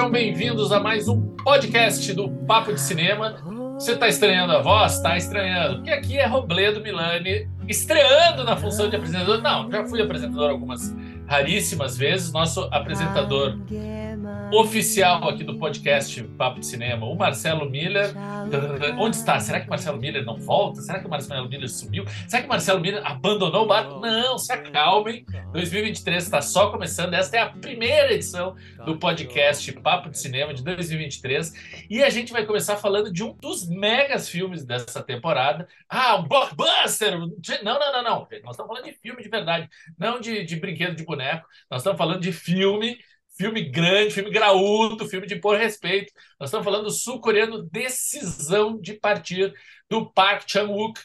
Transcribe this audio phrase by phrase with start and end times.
[0.00, 3.36] Sejam bem-vindos a mais um podcast do Papo de Cinema.
[3.74, 4.94] Você está estranhando a voz?
[4.94, 5.74] Está estranhando.
[5.74, 9.42] Porque aqui é Robledo Milani estreando na função de apresentador.
[9.42, 10.96] Não, já fui apresentador algumas
[11.26, 12.32] raríssimas vezes.
[12.32, 13.58] Nosso apresentador
[14.52, 18.12] oficial aqui do podcast Papo de Cinema, o Marcelo Miller.
[18.98, 19.38] Onde está?
[19.38, 20.80] Será que o Marcelo Miller não volta?
[20.80, 22.04] Será que o Marcelo Miller sumiu?
[22.26, 24.00] Será que o Marcelo Miller abandonou o barco?
[24.00, 25.24] Não, se acalmem.
[25.52, 27.14] 2023 está só começando.
[27.14, 31.86] Esta é a primeira edição do podcast Papo de Cinema de 2023.
[31.88, 35.68] E a gente vai começar falando de um dos megas filmes dessa temporada.
[35.88, 37.18] Ah, um blockbuster!
[37.18, 38.28] Não, não, não, não.
[38.42, 41.46] Nós estamos falando de filme de verdade, não de, de brinquedo de boneco.
[41.70, 42.98] Nós estamos falando de filme
[43.40, 46.12] filme grande, filme graúdo, filme de pôr respeito.
[46.38, 49.54] Nós estamos falando do sul-coreano Decisão de Partir,
[49.88, 51.00] do Park Chan-wook,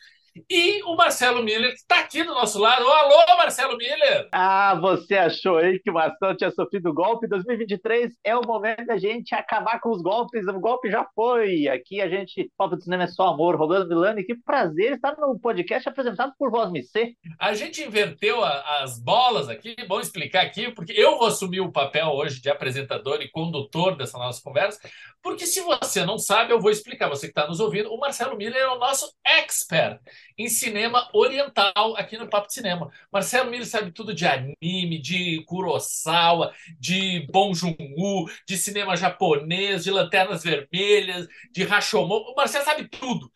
[0.49, 2.85] e o Marcelo Miller está aqui do nosso lado.
[2.85, 4.27] Alô, Marcelo Miller!
[4.33, 7.27] Ah, você achou aí que o Marcelo tinha sofrido golpe?
[7.27, 10.45] 2023 é o momento da gente acabar com os golpes.
[10.47, 11.67] O golpe já foi.
[11.69, 13.55] Aqui a gente, Papo de Cinema é só amor.
[13.55, 17.15] Rolando Milani, que prazer estar no podcast apresentado por Voz MC.
[17.39, 19.75] A gente inverteu a, as bolas aqui.
[19.87, 24.17] Vamos explicar aqui, porque eu vou assumir o papel hoje de apresentador e condutor dessa
[24.17, 24.81] nossa conversa.
[25.25, 27.09] Porque se você não sabe, eu vou explicar.
[27.09, 29.99] Você que está nos ouvindo, o Marcelo Miller é o nosso expert
[30.37, 32.91] em cinema oriental aqui no Papo de Cinema.
[33.11, 39.89] Marcelo Miller sabe tudo de anime, de Kurosawa, de Bong Joon-ho, de cinema japonês, de
[39.89, 42.19] Lanternas Vermelhas, de Rashomon.
[42.19, 43.31] O Marcelo sabe tudo.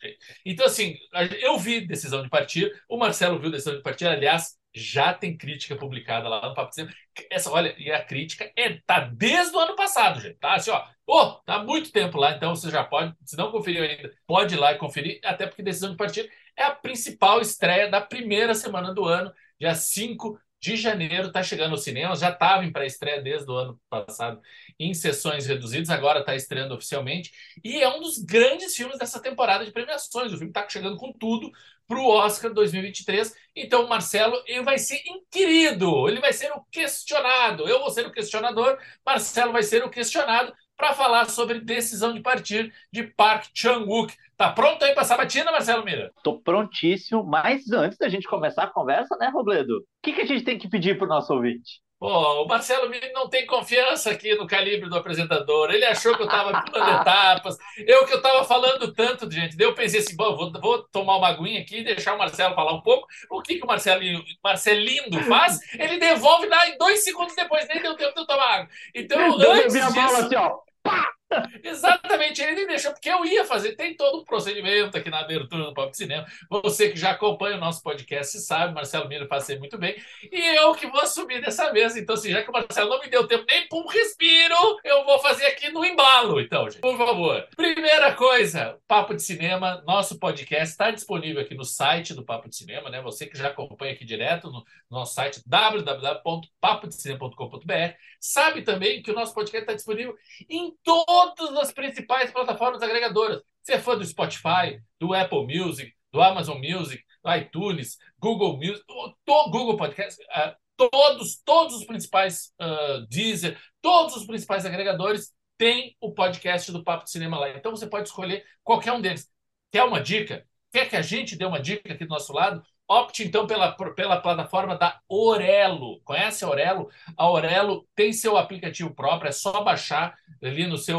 [0.46, 0.94] Então, assim,
[1.42, 5.76] eu vi Decisão de Partir, o Marcelo viu Decisão de Partir, aliás, já tem crítica
[5.76, 6.94] publicada lá no Papo de Cinema.
[7.30, 10.36] Essa, olha, e a crítica é tá desde o ano passado, gente.
[10.36, 10.84] Tá assim, ó.
[11.06, 14.58] Oh, tá muito tempo lá, então você já pode, se não conferiu ainda, pode ir
[14.58, 18.94] lá e conferir, até porque decisão de partir é a principal estreia da primeira semana
[18.94, 23.50] do ano, dia 5 de janeiro, está chegando aos cinemas, já estava em pré-estreia desde
[23.50, 24.40] o ano passado,
[24.78, 27.32] em sessões reduzidas, agora está estreando oficialmente,
[27.64, 30.32] e é um dos grandes filmes dessa temporada de premiações.
[30.32, 31.50] O filme está chegando com tudo
[31.90, 33.34] para o Oscar 2023.
[33.56, 37.68] Então, Marcelo ele vai ser inquirido, ele vai ser o questionado.
[37.68, 42.20] Eu vou ser o questionador, Marcelo vai ser o questionado para falar sobre decisão de
[42.20, 44.14] partir de Park Chan-wook.
[44.36, 46.12] Tá pronto aí para sabatina, Marcelo Mira?
[46.22, 49.78] Tô prontíssimo, mas antes da gente começar a conversa, né, Robledo?
[49.78, 51.82] O que, que a gente tem que pedir para o nosso ouvinte?
[52.00, 55.70] Pô, o Marcelo Miller não tem confiança aqui no calibre do apresentador.
[55.70, 57.58] Ele achou que eu estava pulando etapas.
[57.76, 59.54] Eu que eu estava falando tanto, gente.
[59.54, 62.54] Daí eu pensei assim, bom, vou, vou, tomar uma aguinha aqui e deixar o Marcelo
[62.54, 63.06] falar um pouco.
[63.30, 65.60] O que, que o Marcelinho, Marcelindo faz?
[65.74, 68.68] Ele devolve lá em dois segundos depois, nem deu tempo de eu tomar água.
[68.94, 69.92] Então, antes disso...
[69.92, 70.58] Bola assim, ó.
[70.82, 71.19] Pá!
[71.62, 75.64] Exatamente, ele nem deixou, porque eu ia fazer, tem todo um procedimento aqui na abertura
[75.64, 76.26] do Pop Cinema.
[76.50, 79.96] Você que já acompanha o nosso podcast sabe, Marcelo Miro passei muito bem,
[80.30, 81.96] e eu que vou assumir dessa vez.
[81.96, 85.04] Então, assim, já que o Marcelo não me deu tempo nem para um respiro, eu
[85.04, 86.80] vou fazer aqui no embalo, então, gente.
[86.80, 87.46] Por favor.
[87.56, 92.56] Primeira coisa, Papo de Cinema, nosso podcast está disponível aqui no site do Papo de
[92.56, 93.00] Cinema, né?
[93.02, 99.34] Você que já acompanha aqui direto no nosso site www.papodecinema.com.br, sabe também que o nosso
[99.34, 100.16] podcast está disponível
[100.48, 103.42] em todo todas as principais plataformas agregadoras.
[103.62, 108.82] Você é fã do Spotify, do Apple Music, do Amazon Music, do iTunes, Google Music,
[108.88, 115.94] do Google Podcast, uh, todos, todos os principais uh, Deezer, todos os principais agregadores têm
[116.00, 117.50] o podcast do Papo de Cinema lá.
[117.50, 119.28] Então você pode escolher qualquer um deles.
[119.70, 120.46] Quer uma dica?
[120.72, 122.62] Quer que a gente dê uma dica aqui do nosso lado?
[122.90, 126.00] Opte então pela, pela plataforma da Orelo.
[126.00, 126.90] Conhece a Orelo?
[127.16, 130.12] A Orelo tem seu aplicativo próprio, é só baixar
[130.42, 130.98] ali no seu,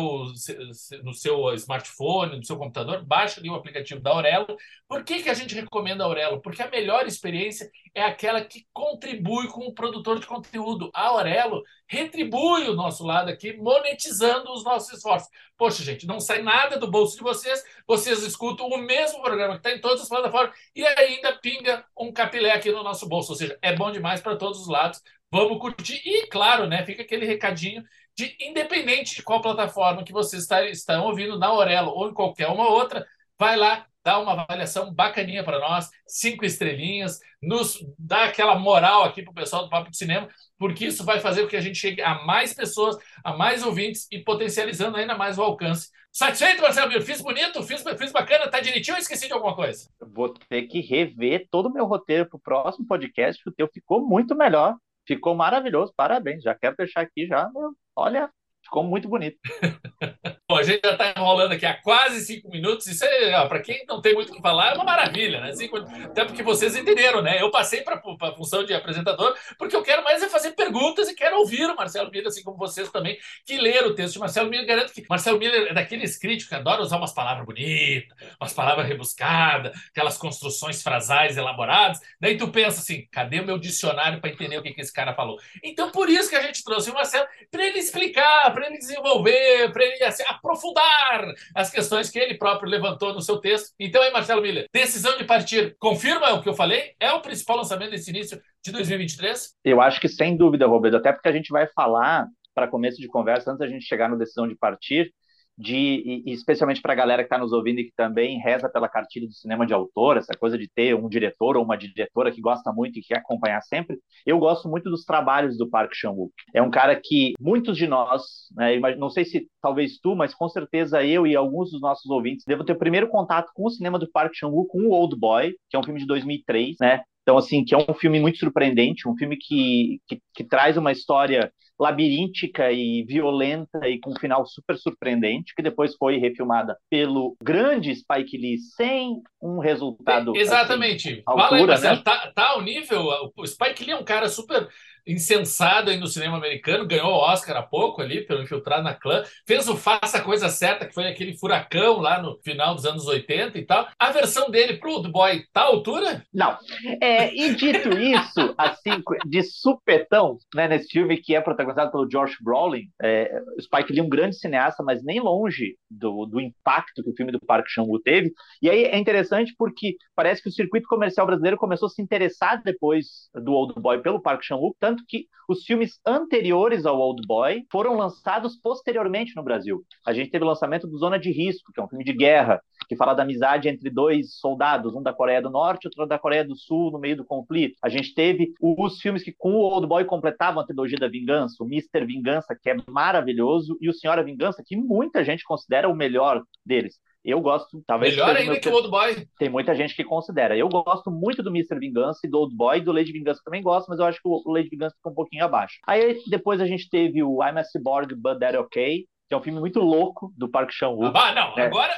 [1.04, 4.56] no seu smartphone, no seu computador, baixa ali o aplicativo da Orelo.
[4.88, 6.42] Por que, que a gente recomenda a Orelo?
[6.42, 10.90] Porque a melhor experiência é aquela que contribui com o produtor de conteúdo.
[10.94, 15.30] A Aurelo retribui o nosso lado aqui, monetizando os nossos esforços.
[15.58, 19.60] Poxa, gente, não sai nada do bolso de vocês, vocês escutam o mesmo programa que
[19.60, 23.32] está em todas as plataformas e ainda pinga um capilé aqui no nosso bolso.
[23.32, 25.02] Ou seja, é bom demais para todos os lados.
[25.32, 26.02] Vamos curtir.
[26.06, 27.84] E, claro, né, fica aquele recadinho
[28.16, 32.68] de, independente de qual plataforma que vocês estão ouvindo, na Aurelo ou em qualquer uma
[32.68, 33.06] outra,
[33.40, 39.22] vai lá, dá uma avaliação bacaninha para nós, cinco estrelinhas, nos dá aquela moral aqui
[39.22, 40.28] para o pessoal do Papo de Cinema,
[40.58, 44.08] porque isso vai fazer com que a gente chegue a mais pessoas, a mais ouvintes
[44.12, 45.90] e potencializando ainda mais o alcance.
[46.12, 47.02] Satisfeito, Marcelo?
[47.02, 47.64] Fiz bonito?
[47.64, 48.50] Fiz, fiz bacana?
[48.50, 49.90] Tá direitinho ou esqueci de alguma coisa?
[50.02, 54.06] Vou ter que rever todo o meu roteiro para o próximo podcast, o teu ficou
[54.06, 54.76] muito melhor.
[55.08, 56.44] Ficou maravilhoso, parabéns.
[56.44, 58.30] Já quero deixar aqui já, meu, olha,
[58.64, 59.38] ficou muito bonito.
[60.56, 62.88] a gente já está enrolando aqui há quase cinco minutos.
[62.88, 65.54] Isso é, para quem não tem muito o que falar, é uma maravilha, né?
[65.54, 67.42] Cinco, até porque vocês entenderam, né?
[67.42, 71.16] Eu passei para a função de apresentador porque eu quero mais é fazer perguntas e
[71.16, 74.50] quero ouvir o Marcelo Miller, assim como vocês também, que leram o texto de Marcelo
[74.50, 74.66] Miller.
[74.66, 78.88] Garanto que Marcelo Miller é daqueles críticos que adora usar umas palavras bonitas, umas palavras
[78.88, 82.00] rebuscadas, aquelas construções frasais elaboradas.
[82.20, 85.14] Daí tu pensa assim: cadê o meu dicionário para entender o que, que esse cara
[85.14, 85.40] falou?
[85.64, 89.72] Então, por isso que a gente trouxe o Marcelo, para ele explicar, para ele desenvolver,
[89.72, 93.74] para ele assim, aprofundar as questões que ele próprio levantou no seu texto.
[93.80, 96.94] Então, aí, Marcelo Miller, decisão de partir, confirma o que eu falei?
[97.00, 99.56] É o principal lançamento desse início de 2023?
[99.64, 103.08] Eu acho que sem dúvida, Roberto, até porque a gente vai falar para começo de
[103.08, 105.14] conversa, antes da gente chegar na decisão de partir,
[105.62, 108.90] de, e especialmente para a galera que está nos ouvindo e que também reza pela
[108.90, 112.42] cartilha do cinema de autor, essa coisa de ter um diretor ou uma diretora que
[112.42, 116.34] gosta muito e quer acompanhar sempre, eu gosto muito dos trabalhos do Park Chan-wook.
[116.54, 118.24] É um cara que muitos de nós,
[118.56, 122.44] né, não sei se talvez tu, mas com certeza eu e alguns dos nossos ouvintes
[122.46, 125.54] devam ter o primeiro contato com o cinema do Park Chan-wook, com o Old Boy,
[125.70, 127.02] que é um filme de 2003, né?
[127.22, 130.92] Então, assim, que é um filme muito surpreendente, um filme que, que, que traz uma
[130.92, 131.52] história
[131.82, 137.96] labiríntica e violenta e com um final super surpreendente, que depois foi refilmada pelo grande
[137.96, 140.36] Spike Lee sem um resultado.
[140.36, 141.10] Exatamente.
[141.10, 142.02] Assim, altura, Marcelo, né?
[142.06, 143.08] tá, tá ao nível.
[143.36, 144.70] O Spike Lee é um cara super
[145.06, 149.24] insensado aí no cinema americano, ganhou o Oscar há pouco ali pelo Infiltrado na Clã,
[149.48, 153.08] fez o Faça a Coisa Certa, que foi aquele furacão lá no final dos anos
[153.08, 153.88] 80 e tal.
[154.00, 156.24] A versão dele pro Old Boy tá à altura?
[156.34, 156.58] Não.
[157.02, 162.36] É, e dito isso, assim, de supetão, né, nesse filme que é protagonizado pelo George
[162.42, 167.10] Brolin, é, Spike Lee é um grande cineasta, mas nem longe do, do impacto que
[167.10, 168.32] o filme do Park Chan-wook teve.
[168.62, 172.62] E aí é interessante porque parece que o circuito comercial brasileiro começou a se interessar
[172.64, 177.66] depois do Old Boy pelo Park Chan-wook, tanto que os filmes anteriores ao Old Boy
[177.72, 179.84] foram lançados posteriormente no Brasil.
[180.06, 182.62] A gente teve o lançamento do Zona de Risco, que é um filme de guerra,
[182.90, 186.44] que fala da amizade entre dois soldados, um da Coreia do Norte outro da Coreia
[186.44, 187.78] do Sul, no meio do conflito.
[187.82, 191.64] A gente teve os filmes que com o Old Boy completavam a trilogia da Vingança,
[191.64, 195.96] o Mister Vingança, que é maravilhoso, e o Senhora Vingança, que muita gente considera o
[195.96, 197.00] melhor deles.
[197.24, 198.14] Eu gosto, talvez.
[198.14, 199.28] Melhor ainda que o Old Boy.
[199.38, 200.58] Tem muita gente que considera.
[200.58, 201.78] Eu gosto muito do Mr.
[201.80, 204.52] Vingança e do Old Boy, do Lady Vingança também gosto, mas eu acho que o
[204.52, 205.80] Lady Vingança fica um pouquinho abaixo.
[205.88, 209.42] Aí depois a gente teve o I'm a Cyborg, But That Okay, que é um
[209.42, 211.18] filme muito louco do Park Chan-wook.
[211.18, 211.68] Ah, não, é.
[211.68, 211.94] agora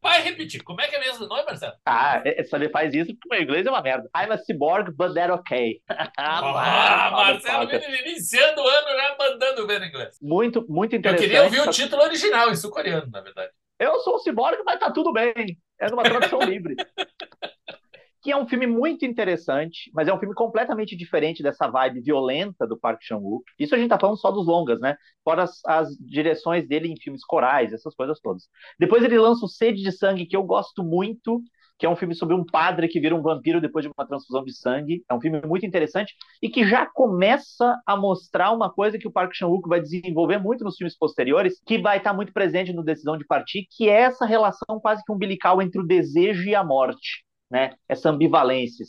[0.00, 0.62] vai repetir.
[0.62, 1.74] Como é que é mesmo o nome, Marcelo?
[1.84, 4.08] Ah, é, só ele faz isso porque o inglês é uma merda.
[4.16, 5.82] I'm a cyborg, but that okay.
[6.16, 7.68] ah, Marcelo
[8.06, 10.16] iniciando o ano já mandando ver em inglês.
[10.22, 11.24] Muito, muito interessante.
[11.24, 13.50] Eu queria ouvir o título original, em sul-coreano, na verdade.
[13.78, 15.58] Eu sou um ciborgue, mas tá tudo bem.
[15.80, 16.74] É numa tradução livre.
[18.20, 22.66] Que é um filme muito interessante, mas é um filme completamente diferente dessa vibe violenta
[22.66, 23.44] do Park Chan-wook.
[23.58, 24.96] Isso a gente tá falando só dos longas, né?
[25.22, 28.48] Fora as, as direções dele em filmes corais, essas coisas todas.
[28.78, 31.40] Depois ele lança o Sede de Sangue, que eu gosto muito,
[31.78, 34.44] que é um filme sobre um padre que vira um vampiro depois de uma transfusão
[34.44, 35.04] de sangue.
[35.08, 39.12] É um filme muito interessante e que já começa a mostrar uma coisa que o
[39.12, 43.16] Park Chan-wook vai desenvolver muito nos filmes posteriores, que vai estar muito presente no Decisão
[43.16, 47.24] de Partir, que é essa relação quase que umbilical entre o desejo e a morte.
[47.50, 47.74] Né?
[47.88, 48.84] Essa ambivalência,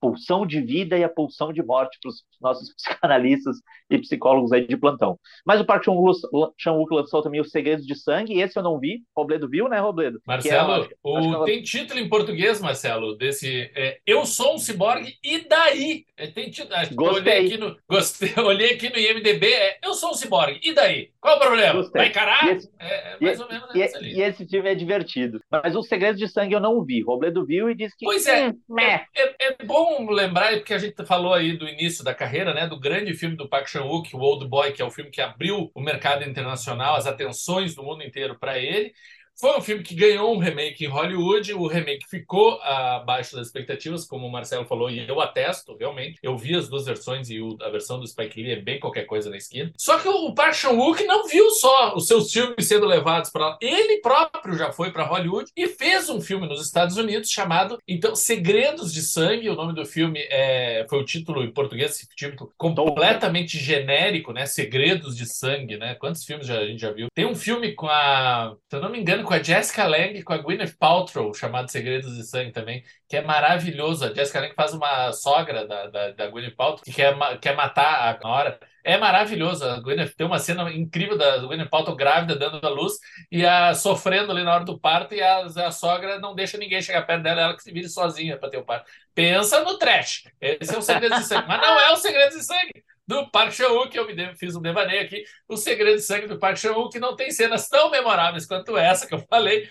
[0.00, 3.56] pulsão de vida e a pulsão de morte para os nossos psicanalistas
[3.90, 5.18] e psicólogos aí de plantão.
[5.44, 9.48] Mas o Park Chan-wook lançou também Os Segredos de Sangue, esse eu não vi, Robledo
[9.48, 10.20] viu, né, Robledo?
[10.26, 11.18] Marcelo, é, o...
[11.18, 11.44] ela...
[11.44, 16.04] tem título em português, Marcelo, desse é, Eu Sou um Ciborgue, e daí?
[16.16, 17.16] É, tem título, Gostei.
[17.26, 21.10] Olhei aqui, no, gostei, olhei aqui no IMDB, é, Eu Sou um Ciborgue, e daí?
[21.26, 21.72] Qual o problema?
[21.72, 22.02] Gostei.
[22.02, 22.48] Vai encarar?
[22.48, 25.40] Esse, é, é, mais e, ou menos e, E esse filme é divertido.
[25.50, 27.02] Mas Os Segredos de Sangue eu não vi.
[27.02, 28.04] Robledo viu e disse que...
[28.04, 29.06] Pois é, hum, é,
[29.40, 32.78] é bom bom lembrar, porque a gente falou aí do início da carreira, né, do
[32.78, 35.80] grande filme do Park Chan-wook, o Old Boy, que é o filme que abriu o
[35.80, 38.92] mercado internacional, as atenções do mundo inteiro para ele.
[39.38, 44.06] Foi um filme que ganhou um remake em Hollywood, o remake ficou abaixo das expectativas,
[44.06, 46.18] como o Marcelo falou, e eu atesto, realmente.
[46.22, 49.28] Eu vi as duas versões e a versão do Spike Lee é bem qualquer coisa
[49.28, 49.72] na esquina.
[49.76, 53.58] Só que o Park Chan-wook não viu só os seus filmes sendo levados para lá.
[53.60, 58.16] Ele próprio já foi para Hollywood e fez um filme nos Estados Unidos chamado, então,
[58.16, 59.50] Segredos de Sangue.
[59.50, 64.46] O nome do filme é, foi o título em português, esse título completamente genérico, né?
[64.46, 65.94] Segredos de Sangue, né?
[65.94, 67.08] Quantos filmes já, a gente já viu?
[67.14, 70.32] Tem um filme com a, se eu não me engano, com a Jessica Lange, com
[70.32, 74.04] a Gwyneth Paltrow, chamado Segredos de Sangue também, que é maravilhoso.
[74.04, 78.18] A Jessica Lange faz uma sogra da, da, da Gwyneth Paltrow que quer, quer matar
[78.22, 78.58] a hora.
[78.84, 79.64] É maravilhoso.
[79.64, 82.94] A Gwyneth tem uma cena incrível da Gwyneth Paltrow grávida, dando a luz
[83.30, 86.80] e a sofrendo ali na hora do parto e a, a sogra não deixa ninguém
[86.80, 88.90] chegar perto dela, ela que se vire sozinha para ter o parto.
[89.14, 90.24] Pensa no trash.
[90.40, 91.48] Esse é o Segredo de Sangue.
[91.48, 92.84] Mas não é o Segredo de Sangue.
[93.06, 96.56] Do Park Chan-wook, eu me fiz um devaneio aqui, O Segredo de Sangue do Park
[96.56, 99.68] Chan-wook, que não tem cenas tão memoráveis quanto essa que eu falei,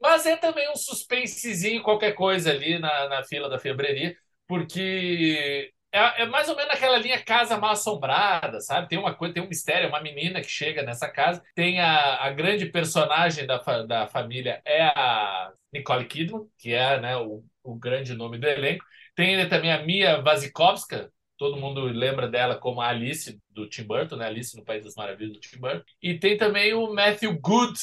[0.00, 4.16] mas é também um suspensezinho, qualquer coisa ali na, na fila da febreria,
[4.46, 8.88] porque é, é, mais ou menos aquela linha casa mal assombrada, sabe?
[8.88, 12.30] Tem uma coisa, tem um mistério, uma menina que chega nessa casa, tem a, a
[12.30, 18.14] grande personagem da, da família é a Nicole Kidman, que é né, o, o grande
[18.14, 18.84] nome do elenco.
[19.14, 24.16] Tem também a Mia Wasikowska, todo mundo lembra dela como a Alice do Tim Burton,
[24.16, 24.26] né?
[24.26, 25.84] Alice no País das Maravilhas do Tim Burton.
[26.02, 27.78] E tem também o Matthew Good,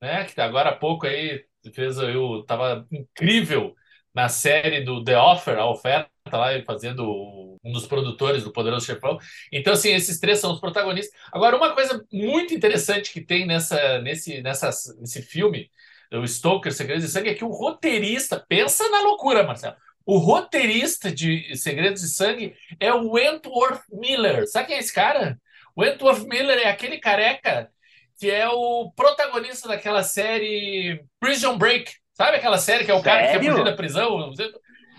[0.00, 0.24] né?
[0.24, 3.74] Que agora há pouco aí fez eu tava incrível
[4.14, 9.18] na série do The Offer, a oferta lá fazendo um dos produtores do Poderoso Chefão.
[9.52, 11.18] Então assim, esses três são os protagonistas.
[11.32, 14.70] Agora uma coisa muito interessante que tem nessa nesse nessa
[15.00, 15.70] nesse filme,
[16.12, 19.76] o Stoker Segredos de Sangue é que o roteirista pensa na loucura, Marcelo.
[20.06, 24.46] O roteirista de Segredos de Sangue é o Wentworth Miller.
[24.46, 25.38] Sabe quem é esse cara?
[25.74, 27.70] O Wentworth Miller é aquele careca
[28.18, 31.92] que é o protagonista daquela série Prison Break.
[32.12, 33.18] Sabe aquela série que é o Sério?
[33.18, 34.32] cara que quer fugir da prisão?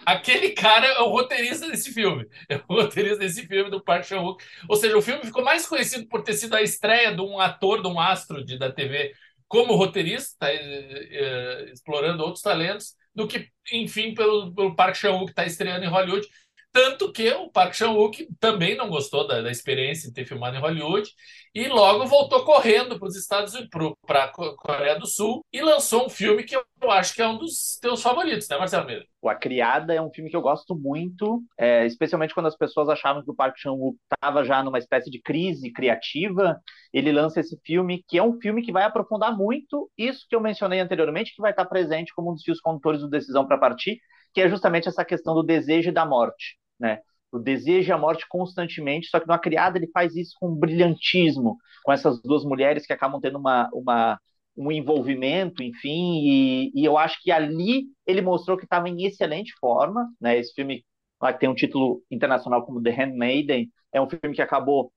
[0.05, 2.27] Aquele cara é o roteirista desse filme.
[2.49, 4.43] É o roteirista desse filme do Park Chan-wook.
[4.67, 7.81] Ou seja, o filme ficou mais conhecido por ter sido a estreia de um ator,
[7.81, 9.13] de um astro de, da TV
[9.47, 15.31] como roteirista, tá, é, explorando outros talentos, do que, enfim, pelo, pelo Park Chan-wook que
[15.31, 16.27] está estreando em Hollywood.
[16.75, 20.59] Tanto que o Park Chan-wook também não gostou da, da, experiência de ter filmado em
[20.59, 21.09] Hollywood
[21.53, 26.05] e logo voltou correndo para os Estados Unidos, para a Coreia do Sul e lançou
[26.05, 29.05] um filme que eu acho que é um dos teus favoritos, né, Marcelo Meira?
[29.25, 33.23] A Criada é um filme que eu gosto muito, é, especialmente quando as pessoas achavam
[33.23, 36.59] que o Park Chan-wook estava já numa espécie de crise criativa.
[36.91, 40.41] Ele lança esse filme, que é um filme que vai aprofundar muito isso que eu
[40.41, 43.97] mencionei anteriormente, que vai estar presente como um dos fios condutores do Decisão para Partir,
[44.33, 46.99] que é justamente essa questão do desejo e da morte né?
[47.31, 51.57] O desejo e a morte constantemente, só que na criada ele faz isso com brilhantismo,
[51.83, 54.19] com essas duas mulheres que acabam tendo uma, uma
[54.57, 59.53] um envolvimento, enfim, e, e eu acho que ali ele mostrou que estava em excelente
[59.59, 60.37] forma, né?
[60.37, 60.85] Esse filme
[61.21, 64.91] lá que tem um título internacional como The Handmaiden, é um filme que acabou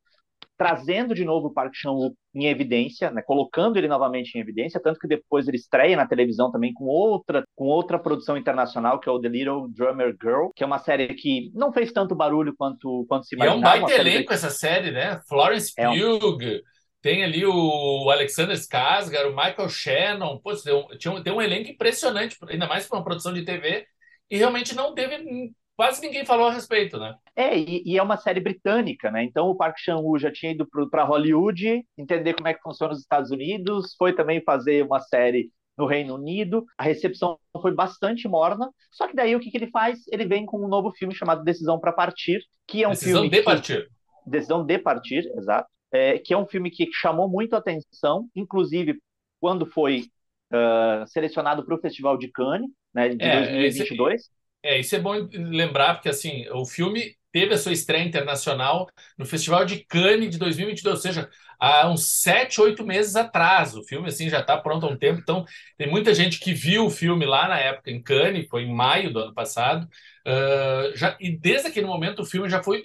[0.59, 4.99] trazendo de novo o Park Chan-wook em evidência, né, colocando ele novamente em evidência, tanto
[4.99, 9.13] que depois ele estreia na televisão também com outra, com outra produção internacional, que é
[9.13, 13.07] o The Little Drummer Girl, que é uma série que não fez tanto barulho quanto,
[13.09, 13.77] quanto se imaginava.
[13.77, 15.21] E é um baita elenco essa série, né?
[15.29, 16.61] Florence é Pugh, um...
[17.01, 20.75] tem ali o Alexander Skarsgård, o Michael Shannon, pô, tem,
[21.09, 23.87] um, tem um elenco impressionante, ainda mais para uma produção de TV,
[24.29, 27.15] e realmente não teve quase ninguém falou a respeito, né?
[27.37, 29.23] É, e, e é uma série britânica, né?
[29.23, 32.99] Então o Park Chan-wook já tinha ido para Hollywood, entender como é que funciona os
[32.99, 36.67] Estados Unidos, foi também fazer uma série no Reino Unido.
[36.77, 38.69] A recepção foi bastante morna.
[38.91, 40.01] Só que daí o que, que ele faz?
[40.09, 43.31] Ele vem com um novo filme chamado Decisão para Partir, que é um Decisão filme
[43.31, 43.45] de que...
[43.45, 43.89] Partir.
[44.27, 45.69] Decisão de Partir, exato.
[45.93, 48.99] É, que é um filme que chamou muito a atenção, inclusive
[49.41, 50.07] quando foi
[50.53, 54.21] uh, selecionado para o Festival de Cannes, né, de é, 2022.
[54.21, 54.38] Esse,
[54.69, 59.25] é, isso é bom lembrar, porque assim, o filme teve a sua estreia internacional no
[59.27, 63.75] Festival de Cannes de 2022, ou seja, há uns sete, oito meses atrás.
[63.75, 65.45] O filme assim já está pronto há um tempo, então
[65.77, 69.13] tem muita gente que viu o filme lá na época em Cannes, foi em maio
[69.13, 69.89] do ano passado.
[70.27, 72.85] Uh, já, e desde aquele momento o filme já foi.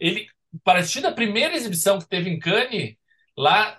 [0.00, 2.94] Ele, a partir da primeira exibição que teve em Cannes,
[3.36, 3.78] lá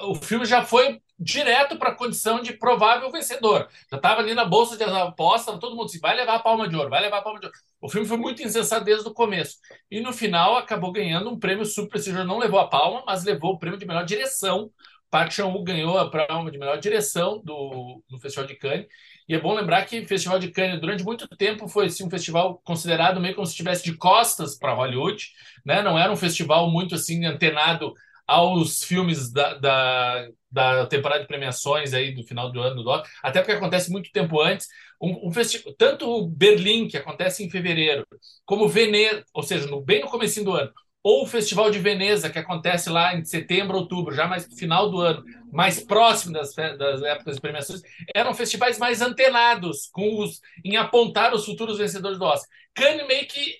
[0.00, 3.68] uh, o filme já foi direto para a condição de provável vencedor.
[3.90, 6.76] Já estava ali na bolsa de aposta, todo mundo disse, vai levar a palma de
[6.76, 7.58] ouro, vai levar a palma de ouro.
[7.80, 9.56] O filme foi muito insensato desde o começo.
[9.90, 12.26] E no final acabou ganhando um prêmio super prestigioso.
[12.26, 14.70] Não levou a palma, mas levou o prêmio de melhor direção.
[15.10, 18.86] Park Chan-wook ganhou a palma de melhor direção do, do Festival de Cannes.
[19.28, 22.10] E é bom lembrar que o Festival de Cannes, durante muito tempo, foi assim, um
[22.10, 25.30] festival considerado meio como se estivesse de costas para Hollywood.
[25.64, 25.82] Né?
[25.82, 27.94] Não era um festival muito assim antenado
[28.28, 33.10] aos filmes da, da, da, temporada de premiações aí do final do ano do Oscar,
[33.22, 34.68] até porque acontece muito tempo antes.
[35.00, 38.06] Um, um festival, tanto Berlim, que acontece em fevereiro,
[38.44, 40.70] como Veneza, ou seja, no, bem no começo do ano,
[41.02, 44.90] ou o Festival de Veneza, que acontece lá em setembro, outubro, já mais no final
[44.90, 47.80] do ano, mais próximo das, das épocas de premiações,
[48.14, 52.48] eram festivais mais antenados com os, em apontar os futuros vencedores do Oscar.
[52.74, 53.56] Cannes meio que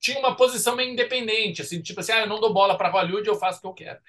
[0.00, 3.28] tinha uma posição meio independente, assim, tipo assim, ah, eu não dou bola para Hollywood,
[3.28, 4.00] eu faço o que eu quero.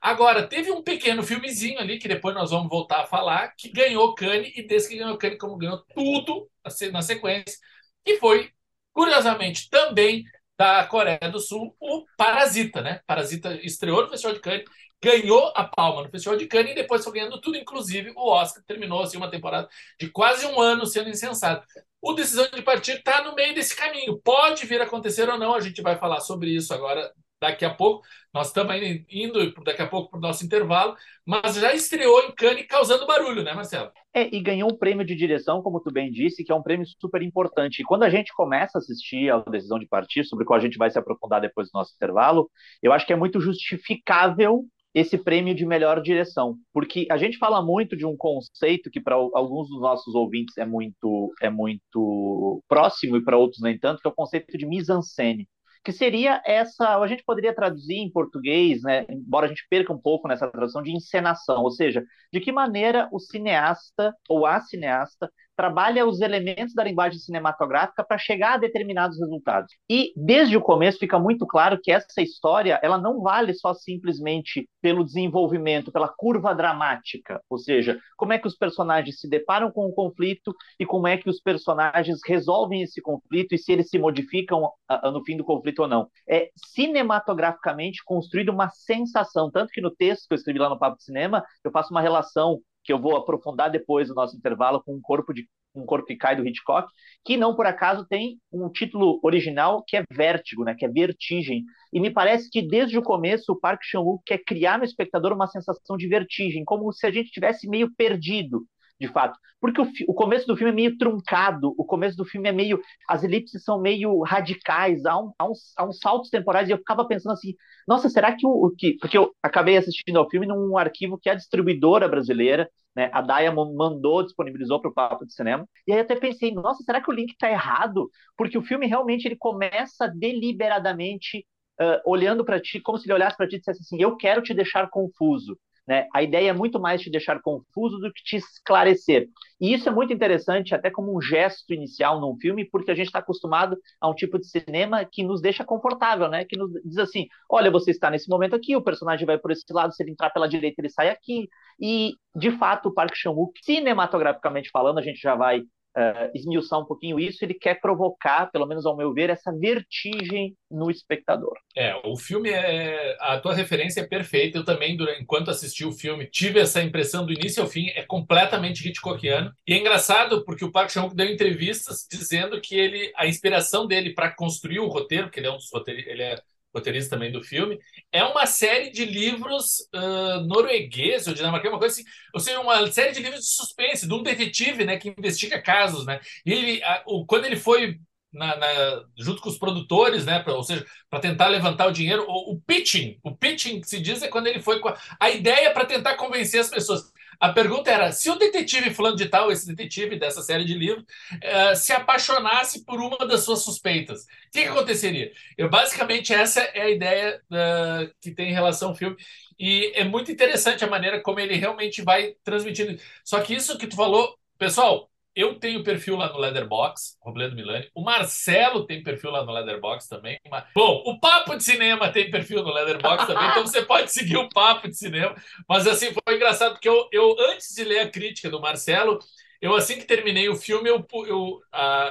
[0.00, 4.14] Agora, teve um pequeno filmezinho ali, que depois nós vamos voltar a falar, que ganhou
[4.14, 6.48] Cannes, e desse que ganhou Cannes, como ganhou tudo
[6.92, 7.58] na sequência,
[8.04, 8.50] que foi,
[8.92, 10.24] curiosamente, também
[10.58, 13.00] da Coreia do Sul, o Parasita, né?
[13.06, 14.64] Parasita estreou no Festival de Cannes,
[15.02, 18.62] ganhou a palma no Festival de Cannes e depois foi ganhando tudo, inclusive o Oscar.
[18.64, 21.66] Terminou assim uma temporada de quase um ano sendo insensato.
[22.00, 24.20] O decisão de partir está no meio desse caminho.
[24.22, 27.72] Pode vir a acontecer ou não, a gente vai falar sobre isso agora daqui a
[27.72, 28.04] pouco.
[28.34, 28.74] Nós estamos
[29.08, 33.42] indo daqui a pouco para o nosso intervalo, mas já estreou em Cannes causando barulho,
[33.42, 33.90] né, Marcelo?
[34.12, 36.86] É, e ganhou um prêmio de direção, como tu bem disse, que é um prêmio
[37.00, 37.80] super importante.
[37.80, 40.62] E quando a gente começa a assistir a decisão de partir, sobre o qual a
[40.62, 42.50] gente vai se aprofundar depois do nosso intervalo,
[42.82, 44.64] eu acho que é muito justificável
[44.94, 49.14] esse prêmio de melhor direção, porque a gente fala muito de um conceito que para
[49.14, 54.08] alguns dos nossos ouvintes é muito é muito próximo e para outros nem tanto, que
[54.08, 55.48] é o conceito de mise-en-scène
[55.84, 59.98] que seria essa, a gente poderia traduzir em português, né, embora a gente perca um
[59.98, 65.30] pouco nessa tradução, de encenação, ou seja, de que maneira o cineasta ou a cineasta
[65.58, 69.74] trabalha os elementos da linguagem cinematográfica para chegar a determinados resultados.
[69.90, 74.68] E desde o começo fica muito claro que essa história ela não vale só simplesmente
[74.80, 79.86] pelo desenvolvimento, pela curva dramática, ou seja, como é que os personagens se deparam com
[79.86, 83.98] o conflito e como é que os personagens resolvem esse conflito e se eles se
[83.98, 84.70] modificam
[85.12, 86.08] no fim do conflito ou não.
[86.28, 90.98] É cinematograficamente construída uma sensação, tanto que no texto que eu escrevi lá no Papo
[90.98, 94.94] de Cinema, eu faço uma relação que eu vou aprofundar depois no nosso intervalo com
[94.94, 96.90] um corpo de um corpo que cai do Hitchcock,
[97.22, 101.64] que não por acaso tem um título original que é Vértigo, né, que é Vertigem.
[101.92, 105.46] E me parece que desde o começo o Park Chan-wook quer criar no espectador uma
[105.46, 108.64] sensação de vertigem, como se a gente tivesse meio perdido
[109.00, 109.38] de fato.
[109.60, 112.80] Porque o, o, começo do filme é meio truncado, o começo do filme é meio.
[113.08, 116.78] As elipses são meio radicais, há, um, há, uns, há uns saltos temporais, e eu
[116.78, 117.54] ficava pensando assim:
[117.86, 118.96] nossa, será que o, que.
[119.00, 123.20] Porque eu acabei assistindo ao filme num arquivo que é a distribuidora brasileira, né, a
[123.20, 127.10] Diamond mandou, disponibilizou para o Papo de Cinema, e aí até pensei: nossa, será que
[127.10, 128.08] o link está errado?
[128.36, 131.46] Porque o filme realmente ele começa deliberadamente.
[131.80, 134.42] Uh, olhando para ti, como se ele olhasse para ti e dissesse assim: Eu quero
[134.42, 135.56] te deixar confuso.
[135.88, 136.06] Né?
[136.14, 139.26] A ideia é muito mais te deixar confuso do que te esclarecer.
[139.58, 143.06] E isso é muito interessante, até como um gesto inicial num filme, porque a gente
[143.06, 146.44] está acostumado a um tipo de cinema que nos deixa confortável, né?
[146.44, 149.64] Que nos diz assim: olha, você está nesse momento aqui, o personagem vai por esse
[149.72, 151.48] lado, se ele entrar pela direita, ele sai aqui.
[151.80, 155.62] E, de fato, o Park Chan-wook, cinematograficamente falando, a gente já vai
[155.96, 160.54] uh, esmiuçar um pouquinho isso, ele quer provocar, pelo menos ao meu ver, essa vertigem
[160.70, 161.56] no espectador.
[161.76, 163.16] É, o filme é.
[163.20, 164.58] A tua referência é perfeita.
[164.58, 168.02] Eu também, durante, enquanto assisti o filme, tive essa impressão do início ao fim, é
[168.02, 169.52] completamente Hitchcockiano.
[169.66, 174.14] E é engraçado porque o Park Chan-wook deu entrevistas dizendo que ele, a inspiração dele
[174.14, 176.40] para construir o roteiro, porque ele é um dos roteiristas, ele é
[176.74, 177.78] roteirista também do filme,
[178.12, 182.90] é uma série de livros uh, noruegueses ou dinamarqueses, uma coisa assim, ou seja, uma
[182.92, 186.82] série de livros de suspense, de um detetive, né, que investiga casos, né, e ele,
[186.82, 187.98] a, o, quando ele foi
[188.32, 192.24] na, na, junto com os produtores, né, pra, ou seja, para tentar levantar o dinheiro,
[192.28, 195.30] o, o, pitching, o pitching que se diz é quando ele foi com a, a
[195.30, 197.12] ideia para tentar convencer as pessoas.
[197.40, 201.04] A pergunta era: se o detetive fulano de tal, esse detetive dessa série de livros,
[201.04, 205.32] uh, se apaixonasse por uma das suas suspeitas, o que, que aconteceria?
[205.56, 209.16] Eu, basicamente, essa é a ideia uh, que tem em relação ao filme.
[209.58, 213.00] E é muito interessante a maneira como ele realmente vai transmitindo.
[213.24, 217.88] Só que isso que tu falou, pessoal, eu tenho perfil lá no Leatherbox, Robledo Milani.
[217.94, 220.36] O Marcelo tem perfil lá no Leatherbox também.
[220.74, 224.48] Bom, o Papo de Cinema tem perfil no Leatherbox também, então você pode seguir o
[224.48, 225.36] Papo de Cinema.
[225.68, 229.20] Mas assim, foi engraçado porque eu, eu antes de ler a crítica do Marcelo,
[229.62, 231.60] eu assim que terminei o filme, eu, eu,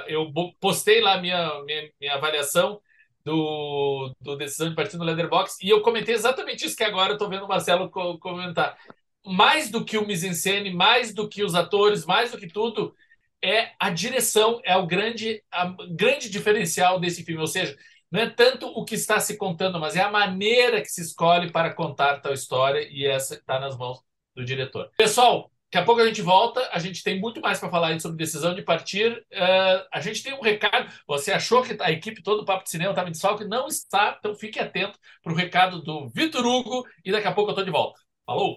[0.06, 2.80] eu postei lá minha, minha, minha avaliação
[3.26, 7.16] do, do Decisão de Partido no Leatherbox e eu comentei exatamente isso que agora eu
[7.16, 8.78] estou vendo o Marcelo comentar.
[9.26, 12.94] Mais do que o mise-en-scène, mais do que os atores, mais do que tudo,
[13.42, 17.40] é a direção, é o grande, a grande diferencial desse filme.
[17.40, 17.76] Ou seja,
[18.10, 21.52] não é tanto o que está se contando, mas é a maneira que se escolhe
[21.52, 24.00] para contar tal história, e essa está nas mãos
[24.34, 24.90] do diretor.
[24.96, 28.16] Pessoal, daqui a pouco a gente volta, a gente tem muito mais para falar sobre
[28.16, 29.12] decisão de partir.
[29.12, 30.90] Uh, a gente tem um recado.
[31.06, 33.44] Você achou que a equipe todo do Papo de Cinema estava em desfalque?
[33.44, 37.50] Não está, então fique atento para o recado do Vitor Hugo, e daqui a pouco
[37.50, 38.00] eu estou de volta.
[38.24, 38.56] Falou!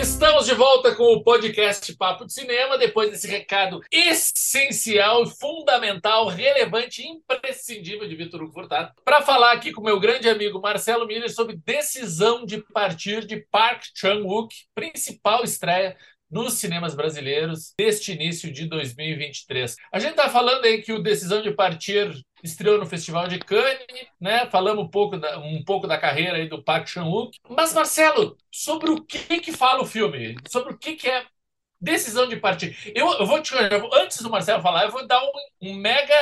[0.00, 7.06] Estamos de volta com o podcast Papo de Cinema, depois desse recado essencial, fundamental, relevante,
[7.06, 11.60] imprescindível de Vitor Hugo Furtado, para falar aqui com meu grande amigo Marcelo Miller sobre
[11.66, 15.94] decisão de partir de Park Chan-wook, principal estreia
[16.30, 19.76] nos cinemas brasileiros deste início de 2023.
[19.92, 22.12] A gente está falando aí que o Decisão de Partir
[22.42, 23.86] estreou no Festival de Cannes,
[24.20, 24.46] né?
[24.46, 27.38] Falamos um pouco da, um pouco da carreira aí do Park Chan-wook.
[27.48, 30.36] Mas, Marcelo, sobre o que que fala o filme?
[30.48, 31.24] Sobre o que que é
[31.80, 32.76] decisão de partir?
[32.94, 33.54] Eu, eu vou te...
[33.94, 36.14] Antes do Marcelo falar, eu vou dar um, um mega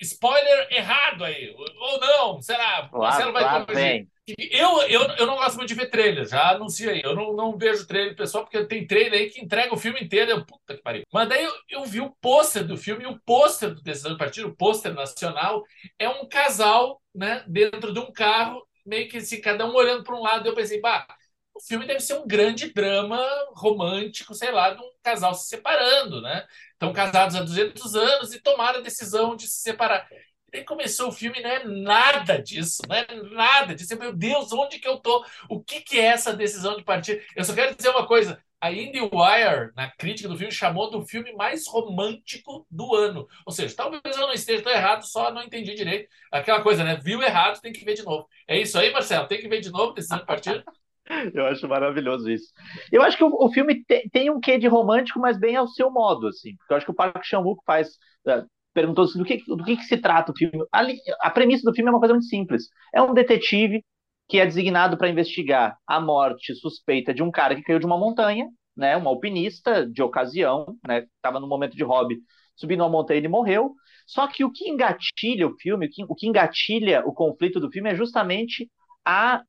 [0.00, 1.54] spoiler errado aí.
[1.56, 2.88] Ou não, será?
[2.92, 4.08] O Marcelo vai corrigir.
[4.26, 7.02] Eu, eu, eu não gosto muito de ver trailer, já anunciei.
[7.04, 10.30] Eu não, não vejo trailer pessoal, porque tem trailer aí que entrega o filme inteiro.
[10.30, 11.02] Eu, puta que pariu.
[11.12, 14.18] Mas daí eu, eu vi o pôster do filme, e o pôster do Decisão de
[14.18, 15.62] Partir, o pôster nacional,
[15.98, 20.16] é um casal né, dentro de um carro, meio que assim, cada um olhando para
[20.16, 20.48] um lado.
[20.48, 21.06] Eu pensei, bah,
[21.54, 23.22] o filme deve ser um grande drama
[23.54, 26.46] romântico, sei lá, de um casal se separando, né?
[26.72, 30.08] Estão casados há 200 anos e tomaram a decisão de se separar.
[30.54, 33.98] Aí começou o filme, não é nada disso, não é nada disso.
[33.98, 35.24] Meu Deus, onde que eu tô?
[35.48, 37.26] O que, que é essa decisão de partir?
[37.34, 38.40] Eu só quero dizer uma coisa.
[38.60, 43.26] A IndieWire, na crítica do filme, chamou do filme mais romântico do ano.
[43.44, 46.08] Ou seja, talvez eu não esteja tão errado, só não entendi direito.
[46.32, 46.96] Aquela coisa, né?
[47.02, 48.26] Viu errado, tem que ver de novo.
[48.48, 49.26] É isso aí, Marcelo?
[49.26, 50.64] Tem que ver de novo decisão de partir?
[51.34, 52.52] Eu acho maravilhoso isso.
[52.90, 55.68] Eu acho que o, o filme te, tem um quê de romântico, mas bem ao
[55.68, 56.56] seu modo, assim.
[56.56, 58.42] Porque eu acho que o Park Chan-wook faz é,
[58.74, 60.64] perguntou do que, do que, que se trata o filme.
[60.72, 60.82] A,
[61.22, 62.68] a premissa do filme é uma coisa muito simples.
[62.92, 63.84] É um detetive
[64.28, 67.98] que é designado para investigar a morte suspeita de um cara que caiu de uma
[67.98, 72.16] montanha, né, um alpinista de ocasião, né, estava no momento de hobby,
[72.56, 73.74] subindo uma montanha e morreu.
[74.06, 77.70] Só que o que engatilha o filme, o que, o que engatilha o conflito do
[77.70, 78.70] filme é justamente
[79.04, 79.42] a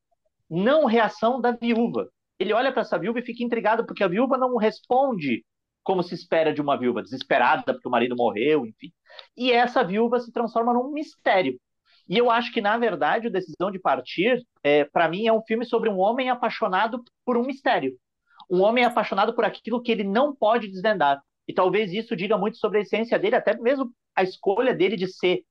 [0.48, 2.08] não reação da viúva.
[2.38, 5.44] Ele olha para essa viúva e fica intrigado porque a viúva não responde
[5.86, 8.92] como se espera de uma viúva, desesperada porque o marido morreu, enfim.
[9.36, 11.60] E essa viúva se transforma num mistério.
[12.08, 15.42] E eu acho que, na verdade, o Decisão de Partir, é, para mim, é um
[15.42, 17.96] filme sobre um homem apaixonado por um mistério.
[18.50, 21.22] Um homem apaixonado por aquilo que ele não pode desvendar.
[21.46, 25.06] E talvez isso diga muito sobre a essência dele, até mesmo a escolha dele de
[25.06, 25.44] ser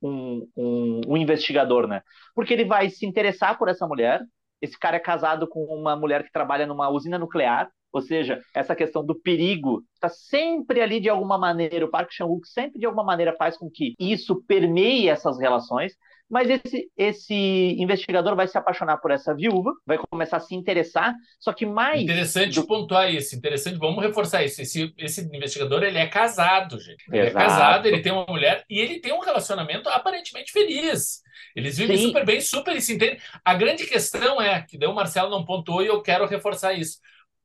[0.00, 2.00] um, um, um investigador, né?
[2.32, 4.24] Porque ele vai se interessar por essa mulher.
[4.62, 7.68] Esse cara é casado com uma mulher que trabalha numa usina nuclear.
[7.92, 12.46] Ou seja, essa questão do perigo está sempre ali de alguma maneira, o Park Chan-wook
[12.48, 15.94] sempre de alguma maneira faz com que isso permeie essas relações,
[16.30, 17.34] mas esse, esse
[17.76, 22.00] investigador vai se apaixonar por essa viúva, vai começar a se interessar, só que mais...
[22.00, 22.66] Interessante do...
[22.66, 27.36] pontuar isso, interessante, vamos reforçar isso, esse, esse investigador, ele é casado, gente, ele Exato.
[27.36, 31.20] é casado, ele tem uma mulher, e ele tem um relacionamento aparentemente feliz,
[31.56, 32.06] eles vivem Sim.
[32.06, 35.88] super bem, super se entendem, a grande questão é, que o Marcelo não pontuou e
[35.88, 36.98] eu quero reforçar isso,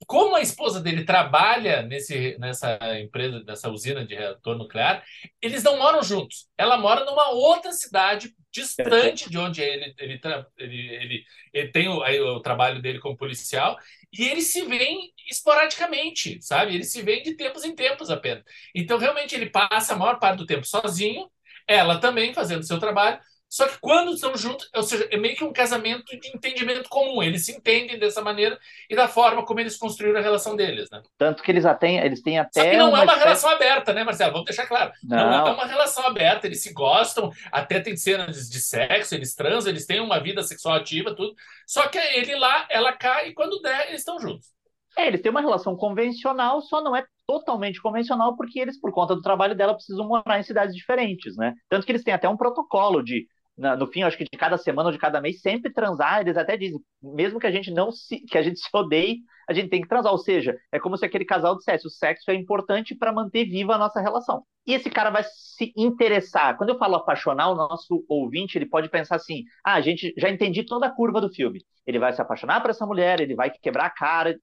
[0.05, 5.03] como a esposa dele trabalha nesse, nessa empresa, nessa usina de reator nuclear,
[5.41, 6.47] eles não moram juntos.
[6.57, 10.21] Ela mora numa outra cidade distante de onde ele, ele,
[10.57, 13.77] ele, ele, ele tem o, o, trabalho dele como policial,
[14.11, 16.73] e eles se veem esporadicamente, sabe?
[16.73, 18.43] Eles se veem de tempos em tempos apenas.
[18.73, 21.29] Então, realmente, ele passa a maior parte do tempo sozinho,
[21.67, 25.43] ela também fazendo seu trabalho, só que quando estão juntos, ou seja, é meio que
[25.43, 27.23] um casamento de entendimento comum.
[27.23, 31.01] Eles se entendem dessa maneira e da forma como eles construíram a relação deles, né?
[31.17, 32.63] Tanto que eles, têm, eles têm até.
[32.63, 33.23] Só que não é uma é uma espécie...
[33.23, 34.31] relação aberta, né, Marcelo?
[34.33, 34.91] Vamos deixar claro.
[35.03, 35.17] Não.
[35.29, 35.47] não.
[35.47, 36.47] é uma relação aberta.
[36.47, 40.75] Eles se gostam, até tem cenas de sexo, eles transam, eles têm uma vida sexual
[40.75, 41.33] ativa, tudo.
[41.65, 44.47] Só que ele lá, ela cai e quando der, eles estão juntos.
[44.97, 49.15] É, eles têm uma relação convencional, só não é totalmente convencional porque eles, por conta
[49.15, 51.53] do trabalho dela, precisam morar em cidades diferentes, né?
[51.69, 54.57] Tanto que eles têm até um protocolo de na, no fim, acho que de cada
[54.57, 57.91] semana ou de cada mês, sempre transar, eles até dizem, mesmo que a gente não
[57.91, 60.11] se, que a gente se odeie, a gente tem que transar.
[60.11, 63.75] Ou seja, é como se aquele casal dissesse, o sexo é importante para manter viva
[63.75, 64.43] a nossa relação.
[64.65, 66.57] E esse cara vai se interessar.
[66.57, 70.29] Quando eu falo apaixonar, o nosso ouvinte, ele pode pensar assim, ah, a gente já
[70.29, 71.61] entendi toda a curva do filme.
[71.85, 74.35] Ele vai se apaixonar por essa mulher, ele vai quebrar a cara,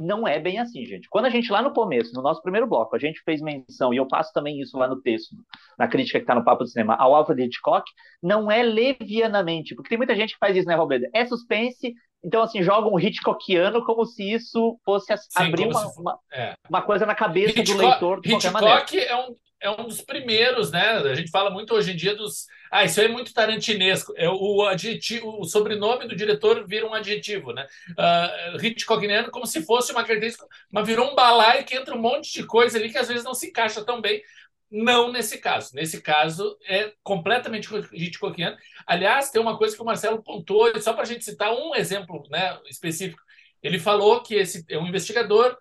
[0.00, 1.08] não é bem assim, gente.
[1.08, 3.96] Quando a gente lá no começo, no nosso primeiro bloco, a gente fez menção, e
[3.96, 5.36] eu passo também isso lá no texto,
[5.78, 7.90] na crítica que está no Papo do Cinema, ao Alfred Hitchcock,
[8.22, 11.08] não é levianamente, porque tem muita gente que faz isso, né, Roberto?
[11.14, 16.18] É suspense, então, assim, joga um Hitchcockiano como se isso fosse Sim, abrir uma, uma,
[16.32, 16.54] é.
[16.68, 18.98] uma, coisa na cabeça Hitchcock, do leitor de Hitchcock.
[18.98, 20.98] É um, é um dos primeiros, né?
[20.98, 22.46] A gente fala muito hoje em dia dos.
[22.70, 24.12] Ah, isso aí é muito tarantinesco.
[24.16, 27.66] É o adjetivo, o sobrenome do diretor vira um adjetivo, né?
[27.90, 32.32] Uh, Hitchcockiano como se fosse uma característica, mas virou um balaio que entra um monte
[32.32, 34.22] de coisa ali que às vezes não se encaixa tão bem.
[34.70, 35.74] Não nesse caso.
[35.74, 38.56] Nesse caso, é completamente Hitchcockiano.
[38.86, 42.22] Aliás, tem uma coisa que o Marcelo pontuou, só para a gente citar um exemplo
[42.30, 43.22] né, específico
[43.62, 45.56] ele falou que esse é um investigador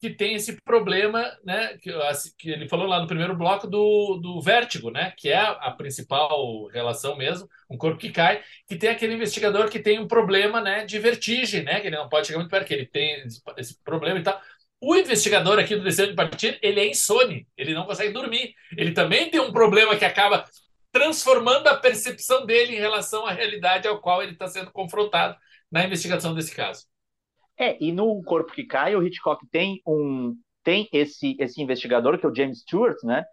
[0.00, 1.78] que tem esse problema, né?
[1.78, 1.90] Que,
[2.38, 5.12] que, ele falou lá no primeiro bloco do, do vértigo, né?
[5.16, 9.78] Que é a, principal relação mesmo, um corpo que cai, que tem aquele investigador que
[9.78, 10.84] tem um problema, né?
[10.84, 11.80] De vertigem, né?
[11.80, 14.40] Que ele não pode chegar muito perto, que ele tem esse, esse problema e tal.
[14.80, 18.54] O investigador aqui do Desejo de Partir, ele é insone, ele não consegue dormir.
[18.76, 20.44] Ele também tem um problema que acaba
[20.92, 25.36] transformando a percepção dele em relação à realidade ao qual ele está sendo confrontado
[25.70, 26.86] na investigação desse caso.
[27.58, 32.26] É, e no Corpo que Cai, o Hitchcock tem um tem esse esse investigador que
[32.26, 33.24] é o James Stewart, né?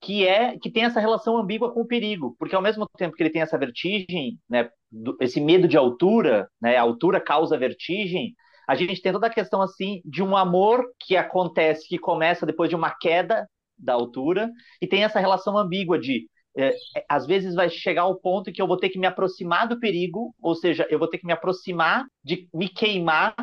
[0.00, 3.22] Que é que tem essa relação ambígua com o perigo, porque ao mesmo tempo que
[3.22, 8.34] ele tem essa vertigem, né, do, esse medo de altura, né, a altura causa vertigem,
[8.68, 12.70] a gente tem toda a questão assim de um amor que acontece, que começa depois
[12.70, 13.46] de uma queda
[13.78, 18.16] da altura, e tem essa relação ambígua de é, é às vezes vai chegar ao
[18.16, 21.18] ponto que eu vou ter que me aproximar do perigo, ou seja, eu vou ter
[21.18, 23.34] que me aproximar de me queimar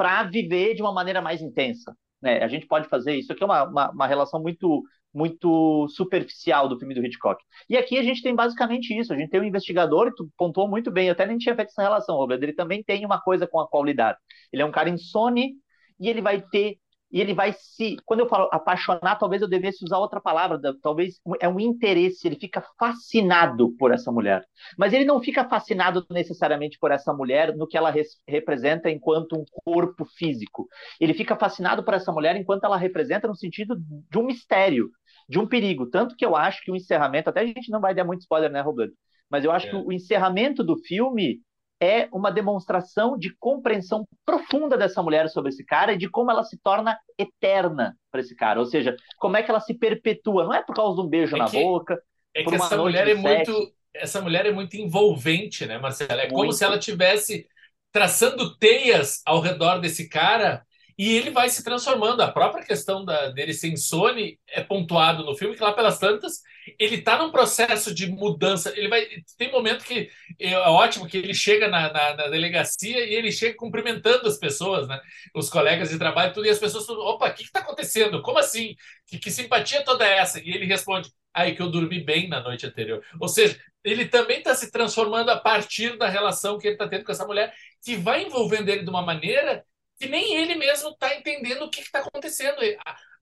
[0.00, 1.94] para viver de uma maneira mais intensa.
[2.22, 2.42] Né?
[2.42, 4.82] A gente pode fazer isso aqui é uma, uma, uma, relação muito
[5.12, 7.42] muito superficial do filme do Hitchcock.
[7.68, 9.12] E aqui a gente tem basicamente isso.
[9.12, 11.82] A gente tem um investigador, tu pontuou muito bem, eu até nem tinha feito essa
[11.82, 12.38] relação, Robert.
[12.40, 14.16] Ele também tem uma coisa com a qual lidar.
[14.50, 15.52] Ele é um cara insone
[15.98, 16.78] e ele vai ter
[17.10, 17.96] e ele vai se.
[18.04, 22.36] Quando eu falo apaixonar, talvez eu devesse usar outra palavra, talvez é um interesse, ele
[22.36, 24.44] fica fascinado por essa mulher.
[24.78, 27.92] Mas ele não fica fascinado necessariamente por essa mulher no que ela
[28.28, 30.68] representa enquanto um corpo físico.
[31.00, 34.88] Ele fica fascinado por essa mulher enquanto ela representa no sentido de um mistério,
[35.28, 35.90] de um perigo.
[35.90, 38.50] Tanto que eu acho que o encerramento, até a gente não vai dar muito spoiler,
[38.50, 38.94] né, Roberto?
[39.28, 39.70] Mas eu acho é.
[39.70, 41.40] que o encerramento do filme
[41.80, 46.44] é uma demonstração de compreensão profunda dessa mulher sobre esse cara e de como ela
[46.44, 48.60] se torna eterna para esse cara.
[48.60, 50.44] Ou seja, como é que ela se perpetua.
[50.44, 52.00] Não é por causa de um beijo é na que, boca.
[52.34, 53.72] É que essa mulher é muito.
[53.92, 56.12] Essa mulher é muito envolvente, né, Marcela?
[56.20, 56.34] É muito.
[56.34, 57.48] como se ela tivesse
[57.90, 60.64] traçando teias ao redor desse cara
[61.00, 62.20] e ele vai se transformando.
[62.20, 66.42] A própria questão da, dele ser insone é pontuado no filme, que lá pelas tantas,
[66.78, 68.70] ele está num processo de mudança.
[68.76, 69.08] Ele vai.
[69.38, 73.56] Tem momento que é ótimo que ele chega na, na, na, delegacia e ele chega
[73.56, 75.00] cumprimentando as pessoas, né?
[75.34, 78.20] Os colegas de trabalho, tudo, e as pessoas falam: opa, o que está acontecendo?
[78.20, 78.76] Como assim?
[79.06, 80.38] Que, que simpatia toda essa?
[80.38, 83.02] E ele responde: aí que eu dormi bem na noite anterior.
[83.18, 87.04] Ou seja, ele também está se transformando a partir da relação que ele está tendo
[87.04, 89.64] com essa mulher, que vai envolvendo ele de uma maneira
[90.00, 92.56] que nem ele mesmo está entendendo o que está acontecendo.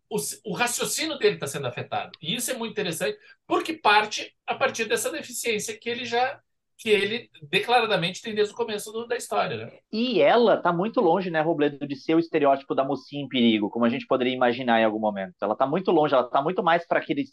[0.09, 2.13] O, o, raciocínio dele está sendo afetado.
[2.23, 6.41] E isso é muito interessante, porque parte a partir dessa deficiência que ele já
[6.81, 9.67] que ele declaradamente tem desde o começo do, da história.
[9.67, 9.79] Né?
[9.93, 13.69] E ela está muito longe, né, Robledo, de ser o estereótipo da mocinha em perigo,
[13.69, 15.35] como a gente poderia imaginar em algum momento.
[15.43, 17.25] Ela está muito longe, ela está muito mais para aquele,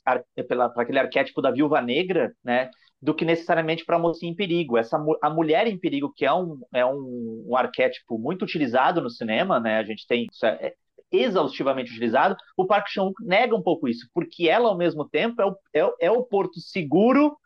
[0.75, 4.77] aquele arquétipo da viúva negra, né, do que necessariamente para a mocinha em perigo.
[4.77, 9.09] Essa, a mulher em perigo, que é um, é um, um arquétipo muito utilizado no
[9.09, 9.77] cinema, né?
[9.77, 10.73] A gente tem isso é, é
[11.11, 12.35] exaustivamente utilizado.
[12.57, 16.07] O Park Chan nega um pouco isso, porque ela ao mesmo tempo é o, é,
[16.07, 17.37] é o porto seguro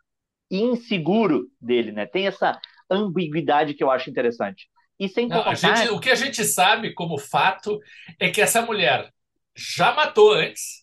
[0.50, 2.06] e inseguro dele, né?
[2.06, 2.60] Tem essa
[2.90, 4.68] ambiguidade que eu acho interessante.
[5.00, 5.56] E sem Não, contar...
[5.56, 7.80] gente, o que a gente sabe como fato
[8.20, 9.10] é que essa mulher
[9.56, 10.79] já matou antes,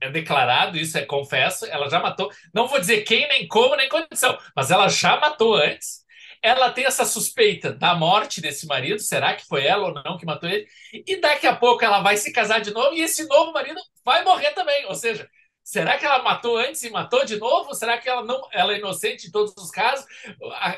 [0.00, 2.30] é declarado, isso é confesso, ela já matou.
[2.54, 6.00] Não vou dizer quem, nem como, nem condição, mas ela já matou antes.
[6.42, 10.24] Ela tem essa suspeita da morte desse marido, será que foi ela ou não que
[10.24, 10.66] matou ele?
[11.06, 14.24] E daqui a pouco ela vai se casar de novo e esse novo marido vai
[14.24, 14.86] morrer também.
[14.86, 15.28] Ou seja,
[15.70, 17.72] Será que ela matou antes e matou de novo?
[17.76, 20.04] Será que ela não ela é inocente em todos os casos?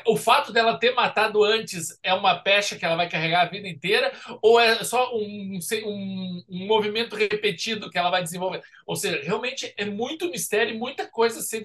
[0.05, 3.67] O fato dela ter matado antes é uma pecha que ela vai carregar a vida
[3.67, 4.13] inteira?
[4.39, 8.61] Ou é só um, um, um movimento repetido que ela vai desenvolver?
[8.85, 11.63] Ou seja, realmente é muito mistério e muita coisa ser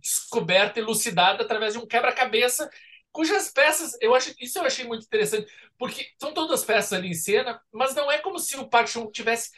[0.00, 2.68] descoberta, elucidada através de um quebra-cabeça
[3.12, 7.14] cujas peças, eu acho, isso eu achei muito interessante, porque são todas peças ali em
[7.14, 9.52] cena, mas não é como se o Park Chan tivesse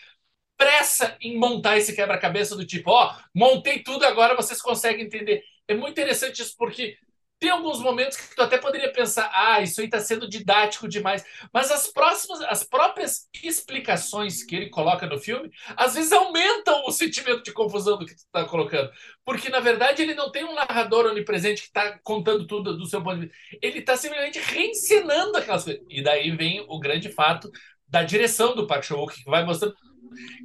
[0.58, 5.42] pressa em montar esse quebra-cabeça do tipo, ó, oh, montei tudo, agora vocês conseguem entender.
[5.68, 6.98] É muito interessante isso, porque
[7.38, 11.24] tem alguns momentos que tu até poderia pensar, ah, isso aí está sendo didático demais.
[11.52, 16.90] Mas as próximas, as próprias explicações que ele coloca no filme, às vezes aumentam o
[16.90, 18.90] sentimento de confusão do que tu está colocando.
[19.24, 23.02] Porque, na verdade, ele não tem um narrador onipresente que está contando tudo do seu
[23.02, 23.36] ponto de vista.
[23.62, 25.82] Ele está simplesmente reencenando aquelas coisas.
[25.88, 27.48] E daí vem o grande fato
[27.86, 29.76] da direção do Park Chan-wook, que vai mostrando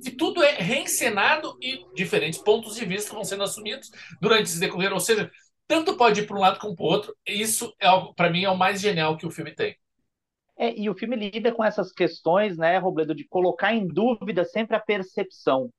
[0.04, 3.90] que tudo é reencenado e diferentes pontos de vista vão sendo assumidos
[4.22, 4.94] durante esse decorrer.
[4.94, 5.32] Ou seja,
[5.68, 7.16] tanto pode ir para um lado como para o outro.
[7.26, 9.76] Isso, é para mim, é o mais genial que o filme tem.
[10.58, 14.76] É, e o filme lida com essas questões, né, Robledo, de colocar em dúvida sempre
[14.76, 15.70] a percepção.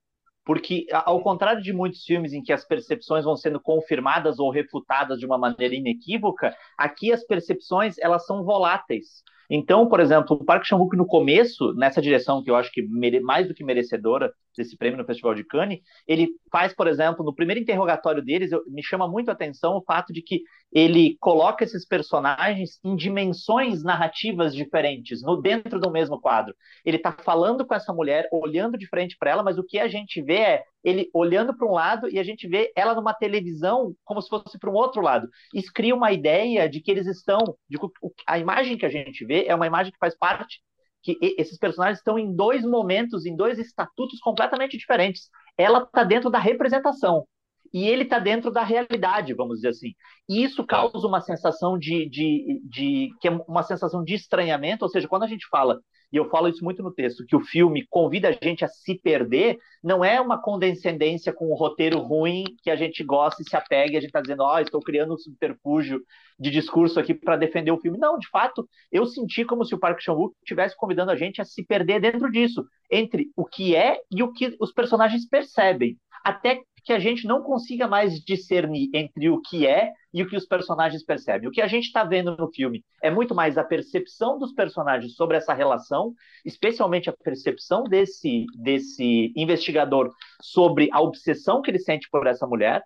[0.44, 5.18] Porque, ao contrário de muitos filmes em que as percepções vão sendo confirmadas ou refutadas
[5.18, 9.22] de uma maneira inequívoca, aqui as percepções elas são voláteis.
[9.50, 12.82] Então, por exemplo, o Parque Chan-wook no começo, nessa direção que eu acho que
[13.22, 17.34] mais do que merecedora desse prêmio no Festival de Cannes, ele faz, por exemplo, no
[17.34, 18.62] primeiro interrogatório deles, eu...
[18.68, 20.42] me chama muito a atenção o fato de que
[20.74, 26.52] ele coloca esses personagens em dimensões narrativas diferentes, no dentro do mesmo quadro.
[26.84, 29.86] Ele está falando com essa mulher, olhando de frente para ela, mas o que a
[29.86, 33.94] gente vê é ele olhando para um lado e a gente vê ela numa televisão
[34.04, 35.28] como se fosse para um outro lado.
[35.54, 37.38] Isso cria uma ideia de que eles estão,
[37.70, 37.86] de que
[38.26, 40.60] a imagem que a gente vê é uma imagem que faz parte
[41.04, 45.28] que esses personagens estão em dois momentos, em dois estatutos completamente diferentes.
[45.56, 47.26] Ela está dentro da representação
[47.74, 49.92] e ele está dentro da realidade, vamos dizer assim.
[50.28, 54.88] E isso causa uma sensação de, de, de que é uma sensação de estranhamento, ou
[54.88, 55.80] seja, quando a gente fala
[56.12, 58.94] e eu falo isso muito no texto, que o filme convida a gente a se
[59.00, 63.56] perder, não é uma condescendência com um roteiro ruim que a gente gosta e se
[63.56, 66.00] apega e a gente está dizendo, ó, oh, estou criando um subterfúgio
[66.38, 67.98] de discurso aqui para defender o filme.
[67.98, 71.44] Não, de fato, eu senti como se o Park Chan-wook estivesse convidando a gente a
[71.44, 75.98] se perder dentro disso, entre o que é e o que os personagens percebem.
[76.24, 80.36] Até que a gente não consiga mais discernir entre o que é e o que
[80.36, 81.48] os personagens percebem.
[81.48, 85.14] O que a gente está vendo no filme é muito mais a percepção dos personagens
[85.14, 86.12] sobre essa relação,
[86.44, 92.82] especialmente a percepção desse, desse investigador sobre a obsessão que ele sente por essa mulher,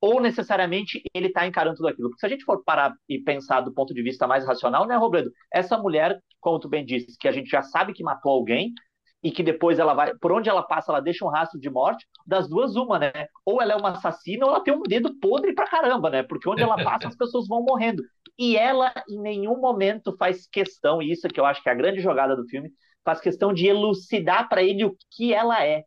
[0.00, 2.08] ou necessariamente ele está encarando tudo aquilo.
[2.08, 4.96] Porque se a gente for parar e pensar do ponto de vista mais racional, né,
[4.96, 5.30] Robledo?
[5.52, 8.72] Essa mulher, como tu bem disse, que a gente já sabe que matou alguém,
[9.22, 12.06] e que depois ela vai, por onde ela passa, ela deixa um rastro de morte,
[12.26, 13.12] das duas, uma, né?
[13.44, 16.22] Ou ela é uma assassina, ou ela tem um dedo podre pra caramba, né?
[16.22, 18.02] Porque onde ela passa, as pessoas vão morrendo.
[18.38, 21.72] E ela, em nenhum momento, faz questão, e isso é que eu acho que é
[21.72, 22.70] a grande jogada do filme,
[23.04, 25.84] faz questão de elucidar para ele o que ela é.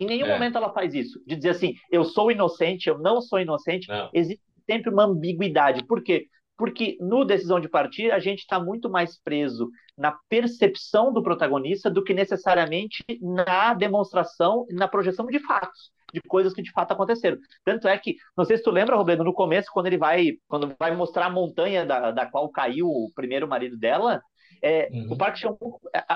[0.00, 0.32] Em nenhum é.
[0.32, 3.88] momento ela faz isso, de dizer assim, eu sou inocente, eu não sou inocente.
[3.88, 4.10] Não.
[4.12, 5.84] Existe sempre uma ambiguidade.
[5.84, 6.26] Por quê?
[6.56, 11.90] Porque no Decisão de Partir, a gente está muito mais preso na percepção do protagonista
[11.90, 17.38] do que necessariamente na demonstração, na projeção de fatos, de coisas que de fato aconteceram.
[17.64, 20.74] Tanto é que, não sei se tu lembra, Roberto, no começo, quando ele vai, quando
[20.78, 24.22] vai mostrar a montanha da, da qual caiu o primeiro marido dela,
[24.62, 25.12] é, uhum.
[25.12, 25.54] O Park Chan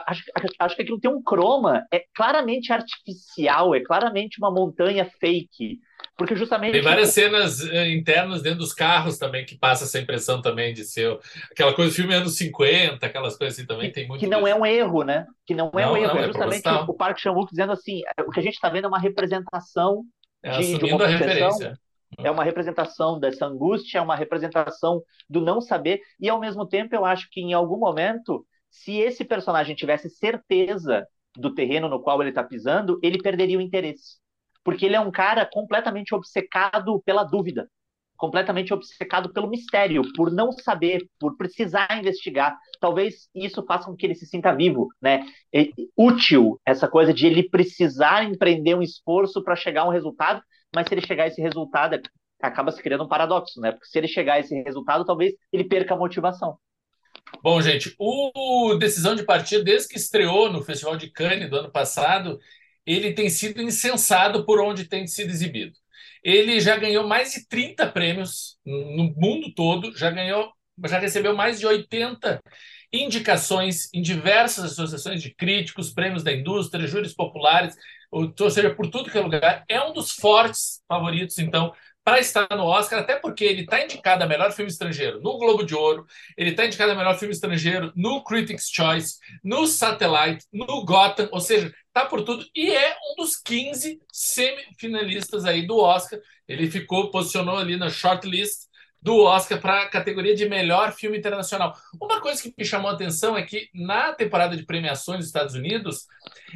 [0.07, 0.22] acho,
[0.59, 5.79] acho que aquilo tem um croma, é claramente artificial, é claramente uma montanha fake.
[6.19, 6.73] Porque justamente.
[6.73, 10.85] Tem várias cenas eh, internas dentro dos carros também que passa essa impressão também de
[10.85, 11.17] ser
[11.49, 13.87] aquela coisa do filme anos 50, aquelas coisas assim também.
[13.87, 15.25] Que, tem muito que não é um erro, né?
[15.47, 16.15] Que não é não, um erro.
[16.15, 18.87] Não, é justamente o Park Chan-wook dizendo assim: é, o que a gente está vendo
[18.87, 20.03] é uma representação
[20.43, 21.79] é, de, de uma a referência.
[22.19, 25.01] É uma representação dessa angústia, é uma representação
[25.31, 29.25] do não saber, e ao mesmo tempo eu acho que em algum momento, se esse
[29.25, 34.17] personagem tivesse certeza do terreno no qual ele está pisando, ele perderia o interesse.
[34.64, 37.68] Porque ele é um cara completamente obcecado pela dúvida,
[38.16, 42.57] completamente obcecado pelo mistério, por não saber, por precisar investigar.
[42.81, 45.25] Talvez isso faça com que ele se sinta vivo, né?
[45.55, 50.42] É útil essa coisa de ele precisar empreender um esforço para chegar a um resultado
[50.75, 52.01] mas se ele chegar a esse resultado,
[52.40, 53.73] acaba se criando um paradoxo, né?
[53.73, 56.59] Porque se ele chegar a esse resultado, talvez ele perca a motivação.
[57.42, 61.71] Bom, gente, o Decisão de Partir, desde que estreou no Festival de Cannes do ano
[61.71, 62.38] passado,
[62.94, 65.72] ele tem sido incensado por onde tem sido exibido.
[66.22, 70.53] Ele já ganhou mais de 30 prêmios no mundo todo, já ganhou,
[70.87, 72.40] já recebeu mais de 80
[72.92, 77.77] indicações em diversas associações de críticos, prêmios da indústria, júris populares,
[78.11, 79.64] ou, seja, por tudo que é lugar.
[79.68, 81.72] É um dos fortes favoritos, então,
[82.09, 85.62] para estar no Oscar, até porque ele está indicado a melhor filme estrangeiro no Globo
[85.62, 86.07] de Ouro,
[86.38, 91.38] ele está indicado a melhor filme estrangeiro no Critics' Choice, no Satellite, no Gotham, ou
[91.38, 96.18] seja, está por tudo e é um dos 15 semifinalistas aí do Oscar.
[96.49, 98.68] Ele ficou, posicionou ali na shortlist
[99.01, 101.75] do Oscar para a categoria de melhor filme internacional.
[102.01, 105.55] Uma coisa que me chamou a atenção é que na temporada de premiações dos Estados
[105.55, 106.07] Unidos,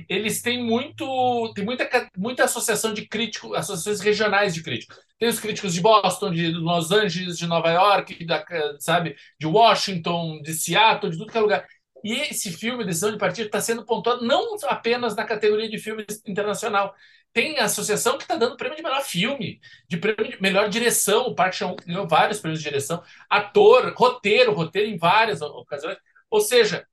[0.08, 4.98] eles têm muito tem muita, muita associação de críticos, associações regionais de críticos.
[5.18, 8.44] Tem os críticos de Boston, de Los Angeles, de Nova York, da,
[8.80, 11.66] sabe, de Washington, de Seattle, de tudo que é lugar.
[12.04, 16.04] E esse filme, Decisão de Partido, está sendo pontuado não apenas na categoria de filme
[16.26, 16.92] internacional,
[17.32, 21.26] tem associação que está dando prêmio de melhor filme, de prêmio de melhor direção.
[21.28, 25.96] O Park Chan ganhou vários prêmios de direção, ator, roteiro, roteiro em várias ocasiões.
[26.30, 26.86] Ou seja,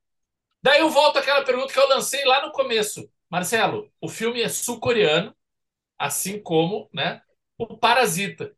[0.62, 3.10] daí eu volto àquela pergunta que eu lancei lá no começo.
[3.30, 5.34] Marcelo, o filme é sul-coreano,
[5.98, 7.22] assim como né,
[7.58, 8.52] o Parasita.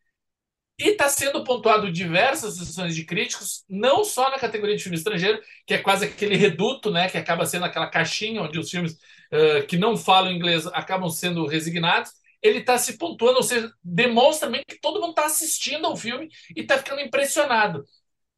[0.78, 5.40] E está sendo pontuado diversas associações de críticos, não só na categoria de filme estrangeiro,
[5.66, 8.98] que é quase aquele reduto, né, que acaba sendo aquela caixinha onde os filmes
[9.32, 12.12] uh, que não falam inglês acabam sendo resignados,
[12.42, 16.28] ele está se pontuando, ou seja, demonstra também que todo mundo está assistindo ao filme
[16.56, 17.84] e está ficando impressionado.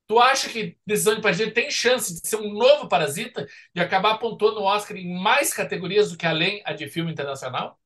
[0.07, 4.19] Tu acha que Decisão de Partida tem chance de ser um novo Parasita, de acabar
[4.19, 7.79] pontuando o Oscar em mais categorias do que além a de filme internacional?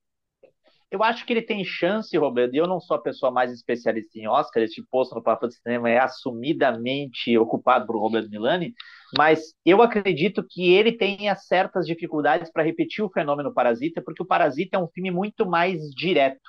[0.90, 4.18] Eu acho que ele tem chance, Roberto, e eu não sou a pessoa mais especialista
[4.18, 8.74] em Oscar, este posto no Papo de Cinema é assumidamente ocupado por Roberto Milani,
[9.16, 14.26] mas eu acredito que ele tenha certas dificuldades para repetir o fenômeno Parasita, porque o
[14.26, 16.40] Parasita é um filme muito mais direto.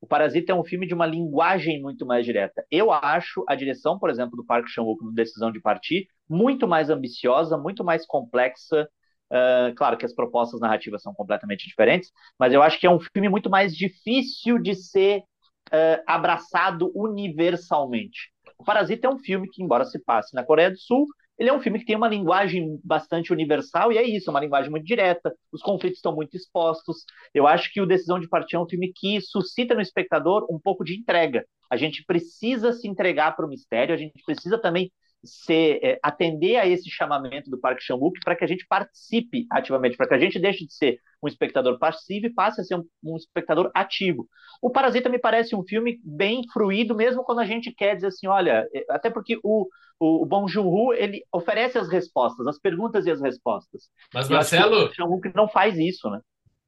[0.00, 2.64] O Parasita é um filme de uma linguagem muito mais direta.
[2.68, 6.90] Eu acho a direção, por exemplo, do Park Chan-wook no Decisão de Partir muito mais
[6.90, 8.88] ambiciosa, muito mais complexa.
[9.30, 12.98] Uh, claro que as propostas narrativas são completamente diferentes, mas eu acho que é um
[12.98, 18.32] filme muito mais difícil de ser uh, abraçado universalmente.
[18.58, 21.06] O Parasita é um filme que, embora se passe na Coreia do Sul,
[21.38, 24.70] ele é um filme que tem uma linguagem bastante universal, e é isso, uma linguagem
[24.70, 27.04] muito direta, os conflitos estão muito expostos.
[27.34, 30.58] Eu acho que o Decisão de Partir é um filme que suscita no espectador um
[30.58, 31.44] pouco de entrega.
[31.70, 34.92] A gente precisa se entregar para o mistério, a gente precisa também
[35.24, 39.96] ser, é, atender a esse chamamento do Parque Chan-wook para que a gente participe ativamente,
[39.96, 42.84] para que a gente deixe de ser um espectador passivo e passe a ser um,
[43.04, 44.28] um, espectador ativo.
[44.60, 48.26] O Parasita me parece um filme bem fruído, mesmo quando a gente quer dizer assim,
[48.26, 49.68] olha, é, até porque o,
[50.00, 53.84] o, o Bong Joon-ho, ele oferece as respostas, as perguntas e as respostas.
[54.12, 54.86] Mas, Marcelo...
[54.86, 56.20] O Chan-wook não faz isso, né?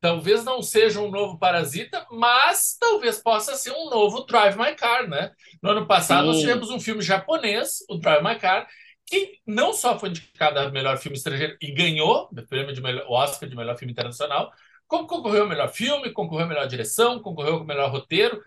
[0.04, 5.08] Talvez não seja um novo Parasita, mas talvez possa ser um novo Drive My Car,
[5.08, 5.32] né?
[5.62, 6.26] No ano passado Sim.
[6.26, 8.68] nós tivemos um filme japonês, o Drive My Car,
[9.06, 13.06] que não só foi indicado a melhor filme estrangeiro e ganhou o prêmio de melhor,
[13.08, 14.52] Oscar de melhor filme internacional,
[14.86, 18.42] como concorreu ao melhor filme, concorreu à melhor direção, concorreu ao melhor roteiro.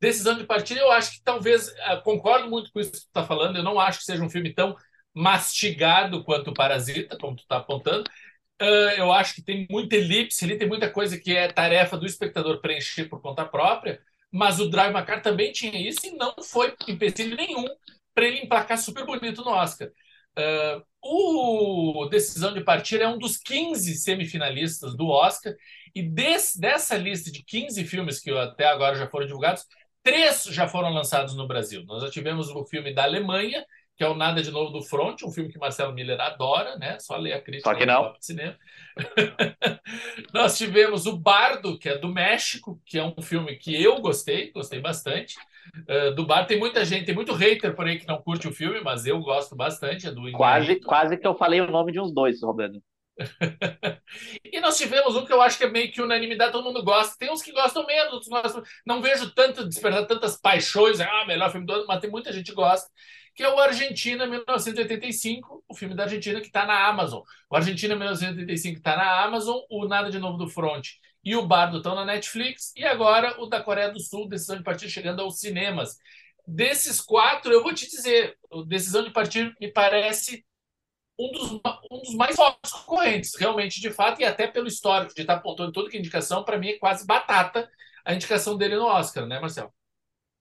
[0.00, 3.24] Decisão de partida, eu acho que talvez, uh, concordo muito com isso que tu está
[3.24, 4.74] falando, eu não acho que seja um filme tão
[5.14, 8.10] mastigado quanto o Parasita, como tu está apontando,
[8.96, 12.60] eu acho que tem muita elipse ali, tem muita coisa que é tarefa do espectador
[12.60, 14.00] preencher por conta própria,
[14.30, 17.66] mas o Drive Macar também tinha isso e não foi empecilho nenhum
[18.14, 19.88] para ele emplacar super bonito no Oscar.
[20.38, 25.54] Uh, o Decisão de Partir é um dos 15 semifinalistas do Oscar,
[25.94, 29.64] e desse, dessa lista de 15 filmes que até agora já foram divulgados,
[30.02, 31.84] três já foram lançados no Brasil.
[31.86, 33.64] Nós já tivemos o filme da Alemanha,
[33.96, 36.98] que é o Nada de Novo do Front, um filme que Marcelo Miller adora, né?
[36.98, 38.12] Só ler a crítica Só que não.
[38.12, 38.54] do cinema.
[40.34, 44.52] Nós tivemos o Bardo, que é do México, que é um filme que eu gostei,
[44.52, 45.36] gostei bastante.
[45.88, 48.52] Uh, do Bardo tem muita gente, tem muito hater por aí que não curte o
[48.52, 51.98] filme, mas eu gosto bastante, é do Quase, quase que eu falei o nome de
[51.98, 52.82] uns dois, Roberto.
[54.44, 57.16] e nós tivemos um que eu acho que é meio que unanimidade, todo mundo gosta.
[57.18, 58.62] Tem uns que gostam menos, outros gostam.
[58.84, 62.50] Não vejo tanto despertar tantas paixões, ah, melhor filme do ano, mas tem muita gente
[62.50, 62.90] que gosta
[63.36, 67.22] que é o Argentina 1985, o filme da Argentina que está na Amazon.
[67.50, 70.88] O Argentina 1985 está na Amazon, o Nada de Novo do Front
[71.22, 74.62] e o Bardo estão na Netflix, e agora o da Coreia do Sul, Decisão de
[74.62, 75.96] Partir, chegando aos cinemas.
[76.46, 80.46] Desses quatro, eu vou te dizer, Decisão de Partir me parece
[81.18, 81.60] um dos,
[81.90, 85.72] um dos mais fortes concorrentes, realmente, de fato, e até pelo histórico de estar apontando
[85.72, 87.68] toda que indicação, para mim é quase batata
[88.04, 89.72] a indicação dele no Oscar, né, Marcelo?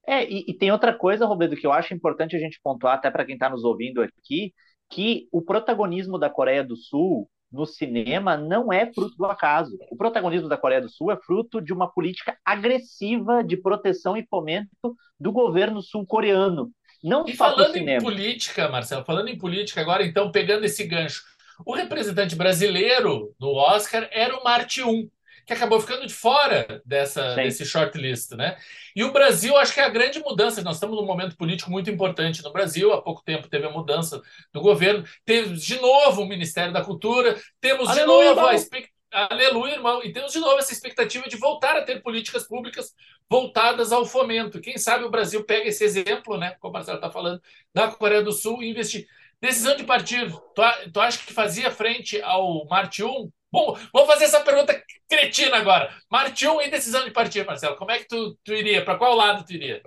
[0.08, 3.10] É, e, e, tem outra coisa, Roberto, que eu acho importante a gente pontuar, até
[3.10, 4.54] para quem está nos ouvindo aqui,
[4.90, 9.78] que o protagonismo da Coreia do Sul no cinema não é fruto do acaso.
[9.90, 14.26] O protagonismo da Coreia do Sul é fruto de uma política agressiva de proteção e
[14.28, 16.72] fomento do governo sul-coreano.
[17.04, 21.24] Não e falando em política, Marcelo, falando em política agora, então, pegando esse gancho,
[21.66, 25.10] o representante brasileiro no Oscar era o Marte 1
[25.46, 28.58] que acabou ficando de fora dessa, desse shortlist, né?
[28.96, 30.64] E o Brasil, acho que é a grande mudança.
[30.64, 32.92] Nós estamos num momento político muito importante no Brasil.
[32.92, 34.22] Há pouco tempo teve a mudança
[34.52, 35.06] do governo.
[35.24, 37.40] Temos de novo o Ministério da Cultura.
[37.62, 38.96] Temos Aleluia, de novo a expectativa.
[39.12, 40.04] Aleluia, irmão.
[40.04, 42.94] E temos de novo essa expectativa de voltar a ter políticas públicas
[43.30, 44.60] voltadas ao fomento.
[44.60, 46.56] Quem sabe o Brasil pega esse exemplo, né?
[46.60, 47.42] Como o Marcelo está falando,
[47.74, 49.08] da Coreia do Sul e investir.
[49.40, 53.32] Decisão de partir, tu, tu acha que fazia frente ao Marte 1?
[53.56, 55.90] Bom, vou fazer essa pergunta cretina agora.
[56.12, 57.78] Marte 1 e decisão de partir, Marcelo.
[57.78, 58.84] Como é que tu, tu iria?
[58.84, 59.82] Para qual lado tu iria?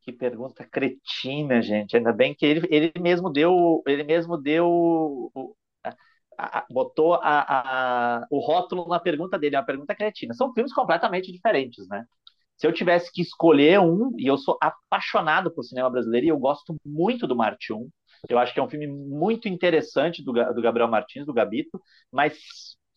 [0.00, 1.94] Que pergunta cretina, gente.
[1.94, 5.30] Ainda bem que ele, ele mesmo deu, ele mesmo deu,
[6.38, 10.32] a, a, botou a, o rótulo na pergunta dele, é uma pergunta cretina.
[10.32, 12.06] São filmes completamente diferentes, né?
[12.56, 16.38] Se eu tivesse que escolher um, e eu sou apaixonado por cinema brasileiro e eu
[16.38, 17.90] gosto muito do Marte 1,
[18.28, 21.78] eu acho que é um filme muito interessante do, do Gabriel Martins, do Gabito,
[22.10, 22.38] mas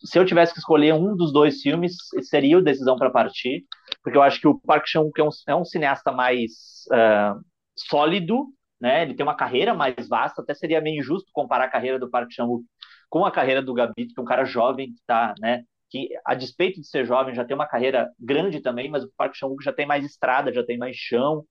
[0.04, 3.64] se eu tivesse que escolher um dos dois filmes, seria o Decisão para Partir,
[4.02, 6.52] porque eu acho que o Park Chan-wook é, um, é um, cineasta mais
[6.92, 7.40] uh,
[7.76, 8.46] sólido,
[8.80, 9.02] né?
[9.02, 12.30] Ele tem uma carreira mais vasta, até seria meio injusto comparar a carreira do Park
[12.30, 12.64] Chan-wook
[13.08, 16.34] com a carreira do Gabito, que é um cara jovem que está, né, que, a
[16.34, 19.72] despeito de ser jovem, já tem uma carreira grande também, mas o Park Chan-wook já
[19.72, 21.44] tem mais estrada, já tem mais chão.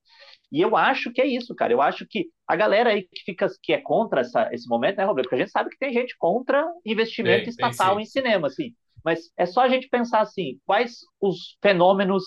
[0.52, 1.74] E eu acho que é isso, cara.
[1.74, 5.06] Eu acho que a galera aí que fica que é contra essa, esse momento, né,
[5.06, 5.26] Roberto?
[5.26, 8.74] Porque a gente sabe que tem gente contra investimento estatal em cinema, assim.
[9.04, 12.24] Mas é só a gente pensar assim, quais os fenômenos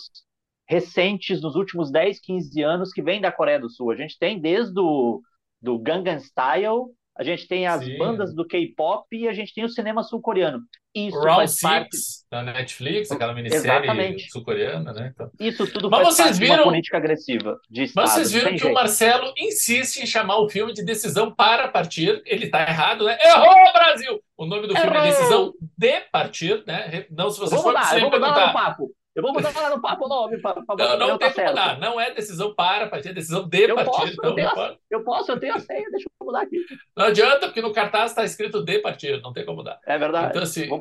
[0.68, 3.90] recentes nos últimos 10, 15 anos que vêm da Coreia do Sul?
[3.90, 5.20] A gente tem desde o
[5.60, 6.84] do Gangnam Style
[7.18, 7.98] a gente tem as Sim.
[7.98, 10.60] bandas do K-pop e a gente tem o cinema sul-coreano.
[10.94, 11.96] Isso Round faz Six, parte
[12.30, 15.12] da Netflix, aquela minissérie sul-coreana, né?
[15.12, 15.30] Então...
[15.40, 16.54] Isso tudo Mas faz vocês parte viram...
[16.54, 18.04] uma política agressiva de Estado.
[18.04, 18.70] Mas vocês viram que jeito.
[18.70, 22.22] o Marcelo insiste em chamar o filme de Decisão para Partir.
[22.24, 23.18] Ele está errado, né?
[23.20, 24.22] Errou, Brasil!
[24.36, 24.84] O nome do Errou!
[24.84, 27.06] filme é Decisão de Partir, né?
[27.10, 28.46] Não, se vocês forem perguntar...
[28.46, 28.90] no papo.
[29.18, 31.76] Eu vou mudar lá no papo nome para Não, não tem que mudar.
[31.80, 33.90] Não é decisão para partir, é decisão de eu partido.
[33.90, 36.64] Posso, então, eu, tenho a, eu posso, eu tenho a senha, deixa eu mudar aqui.
[36.96, 39.80] Não adianta, porque no cartaz está escrito de partido, não tem como mudar.
[39.84, 40.28] É verdade.
[40.30, 40.80] Então, assim, vou,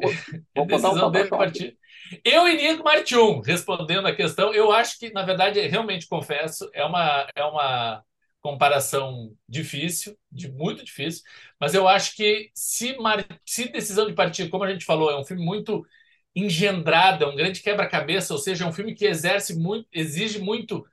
[0.55, 1.75] vou decisão um de partido.
[2.23, 4.53] Eu iria com Martium, respondendo a questão.
[4.53, 8.03] Eu acho que, na verdade, realmente confesso, é uma, é uma
[8.39, 11.23] comparação difícil, de muito difícil,
[11.59, 12.95] mas eu acho que se,
[13.43, 15.83] se decisão de partido, como a gente falou, é um filme muito
[16.35, 20.85] engendrada, é um grande quebra-cabeça, ou seja, é um filme que exerce muito, exige muito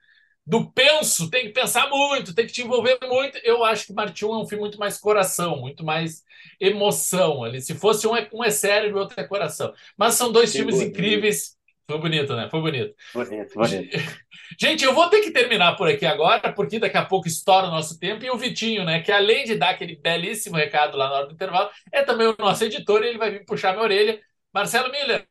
[0.46, 3.38] do penso, tem que pensar muito, tem que te envolver muito.
[3.42, 6.22] Eu acho que Martin é um filme muito mais coração, muito mais
[6.60, 7.60] emoção ali.
[7.62, 9.72] Se fosse um é, um é cérebro, outro é coração.
[9.96, 10.90] Mas são dois filmes bonito.
[10.90, 11.56] incríveis.
[11.86, 12.48] Foi bonito, né?
[12.50, 12.94] Foi bonito.
[13.14, 13.98] Bonito, bonito.
[14.60, 17.70] Gente, eu vou ter que terminar por aqui agora, porque daqui a pouco estoura o
[17.70, 18.24] nosso tempo.
[18.24, 19.00] E o Vitinho, né?
[19.00, 22.36] Que além de dar aquele belíssimo recado lá na hora do intervalo, é também o
[22.38, 24.20] nosso editor e ele vai vir puxar minha orelha
[24.54, 25.26] Marcelo Miller,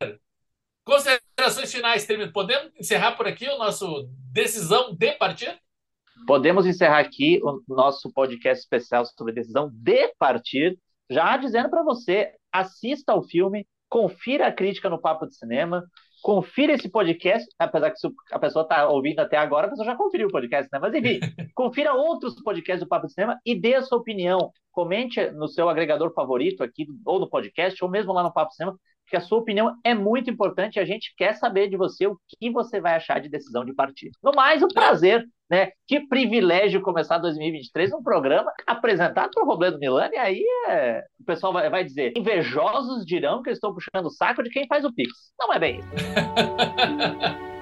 [0.84, 2.06] considerações finais.
[2.30, 5.58] Podemos encerrar por aqui o nosso decisão de partida?
[6.26, 12.34] Podemos encerrar aqui o nosso podcast especial sobre decisão de partir, já dizendo para você,
[12.52, 15.82] assista ao filme, confira a crítica no Papo de Cinema,
[16.22, 17.98] confira esse podcast, apesar que
[18.30, 20.78] a pessoa está ouvindo até agora, a pessoa já conferiu o podcast, né?
[20.78, 21.20] Mas enfim,
[21.54, 24.52] confira outros podcasts do Papo de Cinema e dê a sua opinião.
[24.70, 28.56] Comente no seu agregador favorito aqui, ou no podcast, ou mesmo lá no Papo de
[28.56, 32.06] Cinema, que a sua opinião é muito importante e a gente quer saber de você
[32.06, 34.12] o que você vai achar de decisão de partido.
[34.22, 35.70] No mais, um prazer, né?
[35.86, 41.02] Que privilégio começar 2023 um programa apresentado por Robledo Milani, e aí é...
[41.20, 44.66] o pessoal vai, vai dizer, invejosos dirão que eu estou puxando o saco de quem
[44.66, 45.10] faz o Pix.
[45.38, 47.44] Não é bem isso.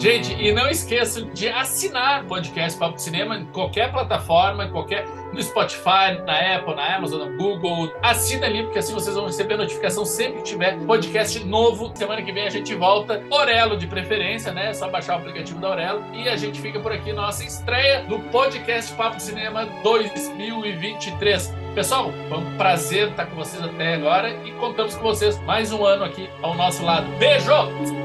[0.00, 5.06] Gente, e não esqueçam de assinar podcast Papo de Cinema em qualquer plataforma, em qualquer
[5.30, 7.92] no Spotify, na Apple, na Amazon, no Google.
[8.02, 11.92] Assina ali, porque assim vocês vão receber notificação sempre que tiver podcast novo.
[11.94, 13.22] Semana que vem a gente volta.
[13.30, 14.70] Orelo de preferência, né?
[14.70, 16.02] É só baixar o aplicativo da Orelo.
[16.14, 21.54] E a gente fica por aqui, nossa estreia do podcast Papo de Cinema 2023.
[21.74, 25.84] Pessoal, foi um prazer estar com vocês até agora e contamos com vocês mais um
[25.84, 27.06] ano aqui ao nosso lado.
[27.18, 27.99] Beijo!